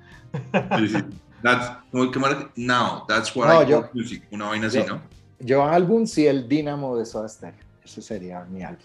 Sí, 0.78 0.88
sí. 0.90 0.98
That's, 1.44 1.72
¿cómo 1.92 2.12
que 2.12 2.20
marca? 2.20 2.50
Now, 2.56 3.06
that's 3.08 3.34
what 3.36 3.48
No, 3.48 3.62
I 3.64 3.68
yo- 3.70 3.90
music. 3.94 4.24
Una 4.32 4.48
vaina 4.48 4.68
así, 4.68 4.80
yo- 4.80 4.88
¿no? 4.88 5.02
Yo 5.40 5.64
álbum 5.66 6.06
sí 6.06 6.26
el 6.28 6.50
Dínamo 6.50 6.98
de 6.98 7.06
Soda 7.06 7.28
Stereo. 7.30 7.60
Ese 7.84 8.02
sería 8.02 8.44
mi 8.46 8.64
álbum. 8.64 8.84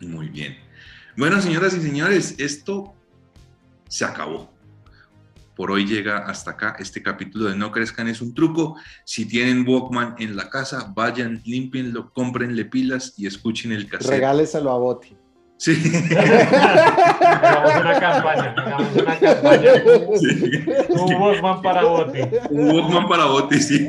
Muy 0.00 0.28
bien. 0.28 0.56
Bueno, 1.16 1.40
señoras 1.40 1.74
y 1.74 1.80
señores, 1.80 2.34
esto 2.38 2.92
se 3.88 4.04
acabó. 4.04 4.51
Por 5.54 5.70
hoy 5.70 5.86
llega 5.86 6.18
hasta 6.18 6.52
acá 6.52 6.76
este 6.78 7.02
capítulo 7.02 7.46
de 7.46 7.56
No 7.56 7.70
Crezcan 7.72 8.08
es 8.08 8.22
un 8.22 8.34
truco. 8.34 8.76
Si 9.04 9.26
tienen 9.26 9.68
Walkman 9.68 10.14
en 10.18 10.36
la 10.36 10.48
casa, 10.48 10.92
vayan, 10.94 11.42
límpienlo, 11.44 12.10
cómprenle 12.12 12.64
pilas 12.64 13.14
y 13.18 13.26
escuchen 13.26 13.72
el 13.72 13.88
cassette. 13.88 14.10
Regáleselo 14.10 14.70
a 14.70 14.78
Boti. 14.78 15.16
Sí. 15.62 15.76
Hagamos 17.20 17.76
una 17.76 18.00
campaña, 18.00 18.54
hagamos 18.56 18.96
una 18.96 19.18
campaña. 19.20 19.72
Sí. 20.18 20.64
Un 20.88 21.14
Walkman 21.14 21.62
para 21.62 21.84
Boti. 21.84 22.20
Un 22.50 22.70
Walkman 22.72 23.08
para 23.08 23.26
Boti, 23.26 23.60
sí. 23.60 23.88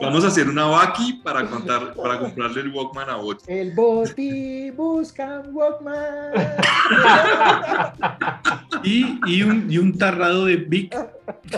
Vamos 0.00 0.24
a 0.24 0.28
hacer 0.28 0.48
una 0.48 0.64
Baki 0.64 1.20
para 1.22 1.46
contar, 1.46 1.92
para 1.92 2.20
comprarle 2.20 2.62
el 2.62 2.72
Walkman 2.72 3.10
a 3.10 3.16
Boti. 3.16 3.52
El 3.52 3.72
Boti 3.72 4.70
busca 4.70 5.42
un 5.44 5.54
Walkman. 5.54 6.32
Y, 8.82 9.20
y, 9.26 9.42
un, 9.42 9.70
y 9.70 9.78
un 9.78 9.96
tarrado 9.96 10.46
de 10.46 10.56
Vic 10.56 10.96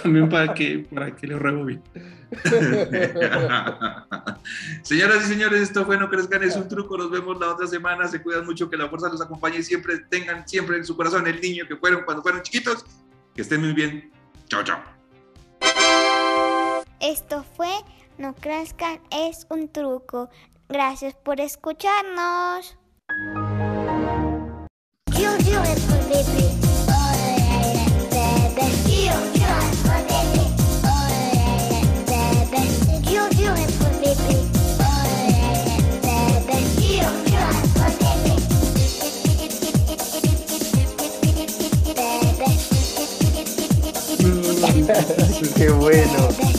también 0.03 0.29
para 0.29 0.55
que, 0.55 0.87
para 0.93 1.15
que 1.15 1.27
le 1.27 1.39
rebobine. 1.39 1.83
Señoras 4.83 5.25
y 5.25 5.29
señores, 5.29 5.61
esto 5.63 5.85
fue 5.85 5.99
No 5.99 6.09
Crezcan 6.09 6.43
es 6.43 6.57
un 6.57 6.67
truco. 6.69 6.97
Nos 6.97 7.11
vemos 7.11 7.39
la 7.39 7.49
otra 7.51 7.67
semana. 7.67 8.09
Se 8.09 8.23
cuidan 8.23 8.47
mucho, 8.47 8.71
que 8.71 8.77
la 8.77 8.89
fuerza 8.89 9.09
los 9.09 9.21
acompañe 9.21 9.59
y 9.59 9.63
siempre 9.63 9.99
tengan 10.09 10.49
siempre 10.49 10.79
en 10.79 10.85
su 10.85 10.97
corazón 10.97 11.27
el 11.27 11.41
niño 11.41 11.67
que 11.67 11.77
fueron 11.77 12.05
cuando 12.05 12.23
fueron 12.23 12.43
chiquitos. 12.43 12.85
Que 13.35 13.43
estén 13.43 13.61
muy 13.61 13.73
bien. 13.73 14.11
Chao, 14.49 14.63
chao. 14.65 14.83
Esto 17.01 17.45
fue 17.57 17.73
No 18.19 18.35
crezcan 18.35 19.01
es 19.11 19.47
un 19.51 19.69
truco. 19.71 20.31
Gracias 20.69 21.15
por 21.15 21.41
escucharnos. 21.41 22.77
Yo, 25.19 25.37
yo, 25.39 25.61
bebé. 26.09 26.72
Qué 45.51 45.69
bueno. 45.71 46.52